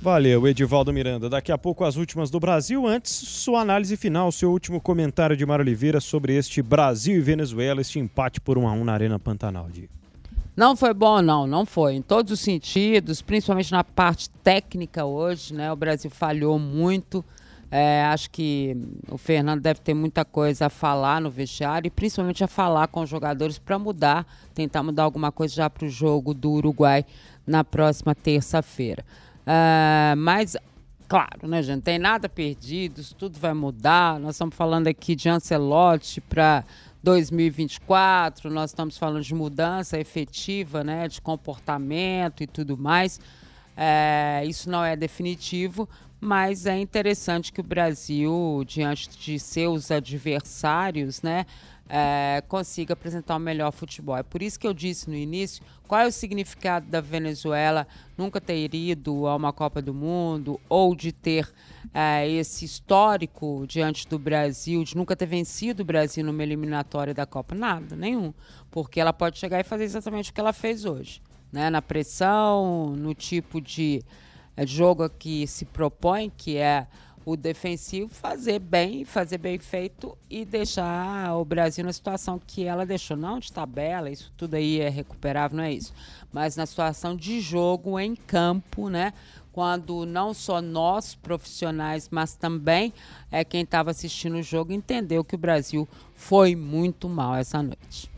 Valeu, 0.00 0.46
Edivaldo 0.46 0.92
Miranda. 0.92 1.28
Daqui 1.28 1.50
a 1.50 1.58
pouco 1.58 1.84
as 1.84 1.96
últimas 1.96 2.30
do 2.30 2.38
Brasil. 2.38 2.86
Antes, 2.86 3.10
sua 3.10 3.60
análise 3.62 3.96
final, 3.96 4.30
seu 4.30 4.52
último 4.52 4.80
comentário 4.80 5.36
de 5.36 5.44
Mário 5.44 5.64
Oliveira 5.64 6.00
sobre 6.00 6.36
este 6.36 6.62
Brasil 6.62 7.16
e 7.16 7.20
Venezuela, 7.20 7.80
este 7.80 7.98
empate 7.98 8.40
por 8.40 8.56
1 8.56 8.68
a 8.68 8.72
1 8.72 8.84
na 8.84 8.92
Arena 8.92 9.18
Pantanal. 9.18 9.68
De... 9.68 9.90
Não 10.56 10.76
foi 10.76 10.94
bom, 10.94 11.20
não, 11.20 11.48
não 11.48 11.66
foi. 11.66 11.94
Em 11.94 12.02
todos 12.02 12.30
os 12.30 12.38
sentidos, 12.38 13.20
principalmente 13.20 13.72
na 13.72 13.82
parte 13.82 14.30
técnica 14.30 15.04
hoje, 15.04 15.52
né? 15.52 15.72
O 15.72 15.76
Brasil 15.76 16.10
falhou 16.10 16.60
muito. 16.60 17.24
É, 17.68 18.04
acho 18.04 18.30
que 18.30 18.76
o 19.10 19.18
Fernando 19.18 19.60
deve 19.60 19.80
ter 19.80 19.94
muita 19.94 20.24
coisa 20.24 20.66
a 20.66 20.70
falar 20.70 21.20
no 21.20 21.28
vestiário 21.28 21.88
e 21.88 21.90
principalmente 21.90 22.42
a 22.44 22.46
falar 22.46 22.86
com 22.86 23.02
os 23.02 23.10
jogadores 23.10 23.58
para 23.58 23.78
mudar, 23.80 24.24
tentar 24.54 24.82
mudar 24.84 25.02
alguma 25.02 25.32
coisa 25.32 25.54
já 25.54 25.68
para 25.68 25.84
o 25.84 25.90
jogo 25.90 26.32
do 26.32 26.52
Uruguai 26.52 27.04
na 27.44 27.64
próxima 27.64 28.14
terça-feira. 28.14 29.04
Uh, 29.48 30.14
mas, 30.18 30.58
claro, 31.08 31.48
né, 31.48 31.62
gente? 31.62 31.82
Tem 31.82 31.98
nada 31.98 32.28
perdido, 32.28 33.00
isso 33.00 33.14
tudo 33.14 33.38
vai 33.38 33.54
mudar. 33.54 34.20
Nós 34.20 34.34
estamos 34.34 34.54
falando 34.54 34.88
aqui 34.88 35.16
de 35.16 35.30
Ancelotti 35.30 36.20
para 36.20 36.62
2024, 37.02 38.50
nós 38.50 38.70
estamos 38.70 38.98
falando 38.98 39.22
de 39.22 39.34
mudança 39.34 39.98
efetiva, 39.98 40.84
né, 40.84 41.08
de 41.08 41.22
comportamento 41.22 42.42
e 42.42 42.46
tudo 42.46 42.76
mais. 42.76 43.18
É, 43.74 44.42
isso 44.44 44.68
não 44.68 44.84
é 44.84 44.94
definitivo, 44.94 45.88
mas 46.20 46.66
é 46.66 46.76
interessante 46.76 47.52
que 47.52 47.60
o 47.60 47.64
Brasil, 47.64 48.62
diante 48.66 49.08
de 49.08 49.38
seus 49.38 49.90
adversários, 49.90 51.22
né, 51.22 51.46
é, 51.88 52.42
consiga 52.46 52.92
apresentar 52.92 53.36
o 53.36 53.40
melhor 53.40 53.72
futebol. 53.72 54.16
É 54.16 54.22
por 54.22 54.42
isso 54.42 54.60
que 54.60 54.66
eu 54.66 54.74
disse 54.74 55.08
no 55.08 55.16
início 55.16 55.64
qual 55.86 56.02
é 56.02 56.06
o 56.06 56.12
significado 56.12 56.86
da 56.86 57.00
Venezuela 57.00 57.86
nunca 58.16 58.40
ter 58.40 58.74
ido 58.74 59.26
a 59.26 59.34
uma 59.34 59.52
Copa 59.52 59.80
do 59.80 59.94
Mundo 59.94 60.60
ou 60.68 60.94
de 60.94 61.12
ter 61.12 61.50
é, 61.94 62.28
esse 62.28 62.64
histórico 62.64 63.64
diante 63.66 64.06
do 64.06 64.18
Brasil, 64.18 64.84
de 64.84 64.96
nunca 64.96 65.16
ter 65.16 65.26
vencido 65.26 65.82
o 65.82 65.86
Brasil 65.86 66.22
numa 66.24 66.42
eliminatória 66.42 67.14
da 67.14 67.24
Copa. 67.24 67.54
Nada, 67.54 67.96
nenhum. 67.96 68.34
Porque 68.70 69.00
ela 69.00 69.12
pode 69.12 69.38
chegar 69.38 69.58
e 69.58 69.64
fazer 69.64 69.84
exatamente 69.84 70.30
o 70.30 70.34
que 70.34 70.40
ela 70.40 70.52
fez 70.52 70.84
hoje. 70.84 71.22
Né? 71.50 71.70
Na 71.70 71.80
pressão, 71.80 72.94
no 72.94 73.14
tipo 73.14 73.60
de 73.60 74.02
é, 74.54 74.66
jogo 74.66 75.08
que 75.08 75.46
se 75.46 75.64
propõe, 75.64 76.30
que 76.36 76.58
é 76.58 76.86
o 77.30 77.36
defensivo 77.36 78.08
fazer 78.08 78.58
bem, 78.58 79.04
fazer 79.04 79.36
bem 79.36 79.58
feito 79.58 80.16
e 80.30 80.46
deixar 80.46 81.36
o 81.36 81.44
Brasil 81.44 81.84
na 81.84 81.92
situação 81.92 82.40
que 82.44 82.64
ela 82.64 82.86
deixou. 82.86 83.18
Não 83.18 83.38
de 83.38 83.52
tabela, 83.52 84.08
isso 84.08 84.32
tudo 84.34 84.54
aí 84.54 84.80
é 84.80 84.88
recuperável, 84.88 85.58
não 85.58 85.64
é 85.64 85.70
isso. 85.70 85.92
Mas 86.32 86.56
na 86.56 86.64
situação 86.64 87.14
de 87.14 87.38
jogo 87.38 88.00
em 88.00 88.16
campo, 88.16 88.88
né? 88.88 89.12
Quando 89.52 90.06
não 90.06 90.32
só 90.32 90.62
nós 90.62 91.14
profissionais, 91.14 92.08
mas 92.10 92.34
também 92.34 92.94
é 93.30 93.44
quem 93.44 93.60
estava 93.60 93.90
assistindo 93.90 94.38
o 94.38 94.42
jogo 94.42 94.72
entendeu 94.72 95.22
que 95.22 95.34
o 95.34 95.38
Brasil 95.38 95.86
foi 96.14 96.56
muito 96.56 97.10
mal 97.10 97.34
essa 97.34 97.62
noite. 97.62 98.10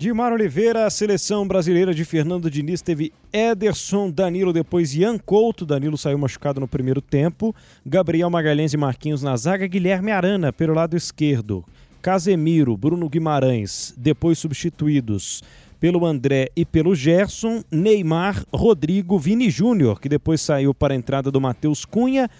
Dimar 0.00 0.32
Oliveira, 0.32 0.86
a 0.86 0.90
seleção 0.90 1.46
brasileira 1.46 1.92
de 1.92 2.06
Fernando 2.06 2.50
Diniz 2.50 2.80
teve 2.80 3.12
Ederson, 3.30 4.10
Danilo, 4.10 4.50
depois 4.50 4.94
Ian 4.94 5.18
Couto. 5.18 5.66
Danilo 5.66 5.98
saiu 5.98 6.16
machucado 6.16 6.58
no 6.58 6.66
primeiro 6.66 7.02
tempo. 7.02 7.54
Gabriel 7.84 8.30
Magalhães 8.30 8.72
e 8.72 8.78
Marquinhos 8.78 9.22
na 9.22 9.36
zaga. 9.36 9.66
Guilherme 9.66 10.10
Arana 10.10 10.54
pelo 10.54 10.72
lado 10.72 10.96
esquerdo. 10.96 11.62
Casemiro, 12.00 12.78
Bruno 12.78 13.10
Guimarães, 13.10 13.92
depois 13.94 14.38
substituídos 14.38 15.42
pelo 15.78 16.06
André 16.06 16.48
e 16.56 16.64
pelo 16.64 16.94
Gerson. 16.94 17.62
Neymar, 17.70 18.42
Rodrigo, 18.50 19.18
Vini 19.18 19.50
Júnior, 19.50 20.00
que 20.00 20.08
depois 20.08 20.40
saiu 20.40 20.72
para 20.72 20.94
a 20.94 20.96
entrada 20.96 21.30
do 21.30 21.42
Matheus 21.42 21.84
Cunha. 21.84 22.30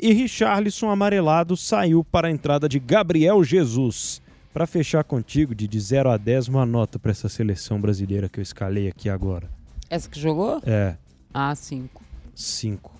E 0.00 0.14
Richarlison, 0.14 0.88
amarelado, 0.88 1.58
saiu 1.58 2.02
para 2.02 2.28
a 2.28 2.30
entrada 2.30 2.66
de 2.66 2.78
Gabriel 2.78 3.44
Jesus. 3.44 4.22
Para 4.52 4.66
fechar 4.66 5.02
contigo, 5.02 5.54
de 5.54 5.80
0 5.80 6.10
a 6.10 6.16
10, 6.16 6.48
uma 6.48 6.66
nota 6.66 6.98
para 6.98 7.10
essa 7.10 7.28
seleção 7.28 7.80
brasileira 7.80 8.28
que 8.28 8.38
eu 8.38 8.42
escalei 8.42 8.88
aqui 8.88 9.08
agora. 9.08 9.48
Essa 9.88 10.08
que 10.08 10.20
jogou? 10.20 10.60
É. 10.66 10.96
Ah, 11.32 11.54
5. 11.54 12.02
5. 12.34 12.92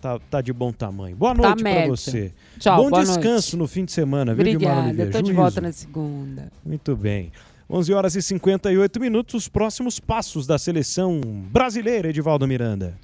Tá, 0.00 0.18
tá 0.30 0.40
de 0.40 0.52
bom 0.52 0.72
tamanho. 0.72 1.16
Boa 1.16 1.32
noite 1.32 1.62
tá 1.62 1.70
para 1.70 1.86
você. 1.86 2.32
Tchau, 2.58 2.76
bom 2.84 2.90
boa 2.90 3.02
descanso 3.02 3.56
noite. 3.56 3.56
no 3.56 3.66
fim 3.68 3.84
de 3.84 3.92
semana, 3.92 4.34
viu, 4.34 4.42
Obrigada, 4.42 4.80
Oliveira? 4.88 5.08
eu 5.08 5.12
tô 5.12 5.18
de 5.20 5.26
Juízo. 5.28 5.40
volta 5.40 5.60
na 5.60 5.72
segunda. 5.72 6.52
Muito 6.64 6.96
bem. 6.96 7.32
11 7.68 7.92
horas 7.92 8.14
e 8.14 8.22
58 8.22 9.00
minutos, 9.00 9.34
os 9.34 9.48
próximos 9.48 9.98
passos 9.98 10.46
da 10.46 10.58
seleção 10.58 11.20
brasileira, 11.50 12.08
Edivaldo 12.10 12.46
Miranda. 12.46 12.94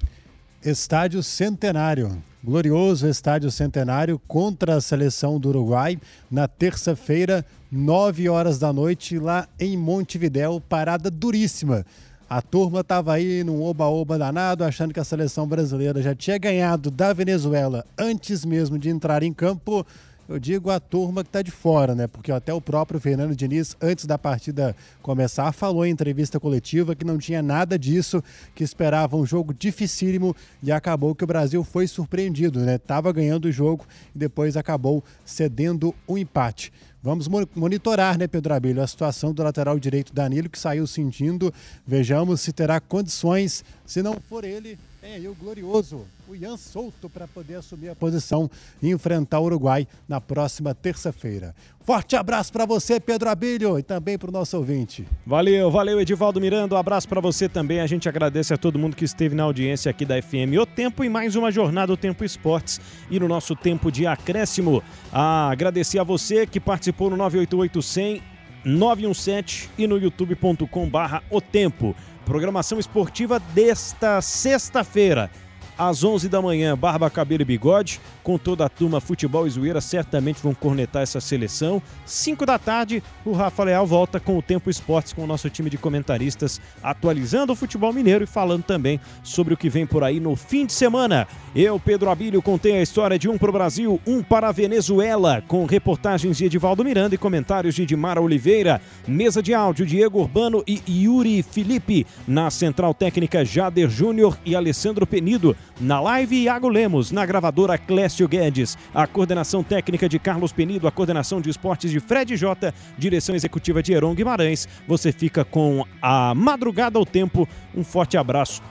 Estádio 0.64 1.22
Centenário. 1.22 2.22
Glorioso 2.44 3.06
Estádio 3.06 3.52
Centenário 3.52 4.20
contra 4.26 4.74
a 4.74 4.80
seleção 4.80 5.38
do 5.38 5.50
Uruguai 5.50 5.96
na 6.28 6.48
terça-feira, 6.48 7.46
9 7.70 8.28
horas 8.28 8.58
da 8.58 8.72
noite, 8.72 9.16
lá 9.16 9.46
em 9.60 9.76
Montevidéu. 9.76 10.60
Parada 10.60 11.08
duríssima. 11.08 11.86
A 12.28 12.42
turma 12.42 12.80
estava 12.80 13.12
aí 13.12 13.44
num 13.44 13.62
oba-oba 13.62 14.18
danado, 14.18 14.64
achando 14.64 14.92
que 14.92 14.98
a 14.98 15.04
seleção 15.04 15.46
brasileira 15.46 16.02
já 16.02 16.16
tinha 16.16 16.36
ganhado 16.36 16.90
da 16.90 17.12
Venezuela 17.12 17.86
antes 17.96 18.44
mesmo 18.44 18.76
de 18.76 18.90
entrar 18.90 19.22
em 19.22 19.32
campo. 19.32 19.86
Eu 20.32 20.38
digo 20.38 20.70
a 20.70 20.80
turma 20.80 21.22
que 21.22 21.28
está 21.28 21.42
de 21.42 21.50
fora, 21.50 21.94
né? 21.94 22.06
Porque 22.06 22.32
até 22.32 22.54
o 22.54 22.60
próprio 22.60 22.98
Fernando 22.98 23.36
Diniz, 23.36 23.76
antes 23.82 24.06
da 24.06 24.16
partida 24.16 24.74
começar, 25.02 25.52
falou 25.52 25.84
em 25.84 25.90
entrevista 25.90 26.40
coletiva 26.40 26.94
que 26.94 27.04
não 27.04 27.18
tinha 27.18 27.42
nada 27.42 27.78
disso, 27.78 28.24
que 28.54 28.64
esperava 28.64 29.14
um 29.14 29.26
jogo 29.26 29.52
dificílimo 29.52 30.34
e 30.62 30.72
acabou 30.72 31.14
que 31.14 31.22
o 31.22 31.26
Brasil 31.26 31.62
foi 31.62 31.86
surpreendido, 31.86 32.60
né? 32.60 32.78
Tava 32.78 33.12
ganhando 33.12 33.44
o 33.44 33.52
jogo 33.52 33.84
e 34.16 34.18
depois 34.18 34.56
acabou 34.56 35.04
cedendo 35.22 35.94
o 36.06 36.14
um 36.14 36.16
empate. 36.16 36.72
Vamos 37.02 37.26
monitorar, 37.56 38.16
né, 38.16 38.28
Pedro 38.28 38.54
Abelho, 38.54 38.80
a 38.80 38.86
situação 38.86 39.32
do 39.32 39.42
lateral 39.42 39.76
direito 39.76 40.14
Danilo, 40.14 40.48
que 40.48 40.58
saiu 40.58 40.86
sentindo. 40.86 41.52
Vejamos 41.84 42.40
se 42.40 42.52
terá 42.52 42.78
condições. 42.78 43.64
Se 43.84 44.00
não 44.02 44.20
for 44.28 44.44
ele, 44.44 44.78
tem 45.00 45.14
aí 45.14 45.26
o 45.26 45.34
glorioso, 45.34 46.06
o 46.28 46.36
Ian 46.36 46.56
Souto, 46.56 47.10
para 47.10 47.26
poder 47.26 47.56
assumir 47.56 47.88
a 47.88 47.96
posição 47.96 48.48
e 48.80 48.88
enfrentar 48.90 49.40
o 49.40 49.46
Uruguai 49.46 49.88
na 50.08 50.20
próxima 50.20 50.76
terça-feira. 50.76 51.52
Forte 51.84 52.14
abraço 52.14 52.52
para 52.52 52.64
você, 52.64 53.00
Pedro 53.00 53.28
Abelho, 53.28 53.76
e 53.76 53.82
também 53.82 54.16
para 54.16 54.28
o 54.28 54.32
nosso 54.32 54.56
ouvinte. 54.56 55.04
Valeu, 55.26 55.68
valeu, 55.68 56.00
Edivaldo 56.00 56.40
Miranda. 56.40 56.76
Um 56.76 56.78
abraço 56.78 57.08
para 57.08 57.20
você 57.20 57.48
também. 57.48 57.80
A 57.80 57.86
gente 57.88 58.08
agradece 58.08 58.54
a 58.54 58.56
todo 58.56 58.78
mundo 58.78 58.94
que 58.94 59.04
esteve 59.04 59.34
na 59.34 59.42
audiência 59.42 59.90
aqui 59.90 60.04
da 60.04 60.22
FM 60.22 60.54
O 60.60 60.64
Tempo 60.64 61.02
e 61.02 61.08
mais 61.08 61.34
uma 61.34 61.50
jornada 61.50 61.92
O 61.92 61.96
Tempo 61.96 62.24
Esportes 62.24 62.80
e 63.10 63.18
no 63.18 63.26
nosso 63.26 63.56
tempo 63.56 63.90
de 63.90 64.06
acréscimo. 64.06 64.80
Ah, 65.12 65.50
agradecer 65.50 65.98
a 65.98 66.04
você 66.04 66.46
que 66.46 66.60
participou 66.92 67.10
no 67.10 67.16
988 67.16 67.82
100 67.82 68.22
917 68.64 69.70
e 69.76 69.86
no 69.86 69.98
youtube.com 69.98 70.88
barra 70.88 71.22
O 71.30 71.40
Tempo. 71.40 71.96
Programação 72.24 72.78
esportiva 72.78 73.40
desta 73.40 74.20
sexta-feira, 74.20 75.28
às 75.76 76.04
11 76.04 76.28
da 76.28 76.40
manhã, 76.40 76.76
Barba, 76.76 77.10
Cabelo 77.10 77.42
e 77.42 77.44
Bigode, 77.44 78.00
com 78.22 78.38
toda 78.38 78.64
a 78.64 78.68
turma 78.68 79.00
Futebol 79.00 79.46
e 79.46 79.50
Zoeira, 79.50 79.80
certamente 79.80 80.42
vão 80.42 80.54
cornetar 80.54 81.02
essa 81.02 81.20
seleção. 81.20 81.82
5 82.06 82.46
da 82.46 82.58
tarde, 82.58 83.02
o 83.24 83.32
Rafa 83.32 83.64
Leal 83.64 83.86
volta 83.86 84.20
com 84.20 84.38
o 84.38 84.42
Tempo 84.42 84.70
Esportes, 84.70 85.12
com 85.12 85.24
o 85.24 85.26
nosso 85.26 85.50
time 85.50 85.68
de 85.68 85.78
comentaristas, 85.78 86.60
atualizando 86.82 87.52
o 87.52 87.56
futebol 87.56 87.92
mineiro 87.92 88.24
e 88.24 88.26
falando 88.26 88.62
também 88.62 89.00
sobre 89.22 89.54
o 89.54 89.56
que 89.56 89.68
vem 89.68 89.86
por 89.86 90.04
aí 90.04 90.20
no 90.20 90.36
fim 90.36 90.66
de 90.66 90.72
semana. 90.72 91.26
Eu, 91.54 91.78
Pedro 91.78 92.10
Abílio, 92.10 92.40
contei 92.40 92.78
a 92.78 92.82
história 92.82 93.18
de 93.18 93.28
um 93.28 93.36
para 93.36 93.50
o 93.50 93.52
Brasil, 93.52 94.00
um 94.06 94.22
para 94.22 94.48
a 94.48 94.52
Venezuela, 94.52 95.42
com 95.46 95.66
reportagens 95.66 96.38
de 96.38 96.46
Edivaldo 96.46 96.84
Miranda 96.84 97.14
e 97.14 97.18
comentários 97.18 97.74
de 97.74 97.84
Dimara 97.84 98.20
Oliveira. 98.20 98.80
Mesa 99.06 99.42
de 99.42 99.52
áudio, 99.52 99.84
Diego 99.84 100.20
Urbano 100.20 100.62
e 100.66 100.80
Yuri 100.88 101.42
Felipe. 101.42 102.06
Na 102.26 102.50
central 102.50 102.94
técnica, 102.94 103.44
Jader 103.44 103.88
Júnior 103.88 104.38
e 104.44 104.56
Alessandro 104.56 105.06
Penido. 105.06 105.56
Na 105.80 106.00
live, 106.00 106.42
Iago 106.42 106.68
Lemos. 106.68 107.10
Na 107.10 107.24
gravadora, 107.24 107.78
Clécio 107.78 108.28
Guedes. 108.28 108.76
A 108.94 109.06
coordenação 109.06 109.62
técnica 109.62 110.08
de 110.08 110.18
Carlos 110.18 110.52
Penido. 110.52 110.86
A 110.86 110.90
coordenação 110.90 111.40
de 111.40 111.50
esportes 111.50 111.90
de 111.90 112.00
Fred 112.00 112.36
Jota. 112.36 112.74
Direção 112.96 113.34
executiva 113.34 113.82
de 113.82 113.92
Heron 113.92 114.14
Guimarães. 114.14 114.68
Você 114.86 115.12
fica 115.12 115.44
com 115.44 115.84
a 116.00 116.34
Madrugada 116.34 116.98
ao 116.98 117.06
Tempo. 117.06 117.48
Um 117.74 117.84
forte 117.84 118.16
abraço 118.16 118.62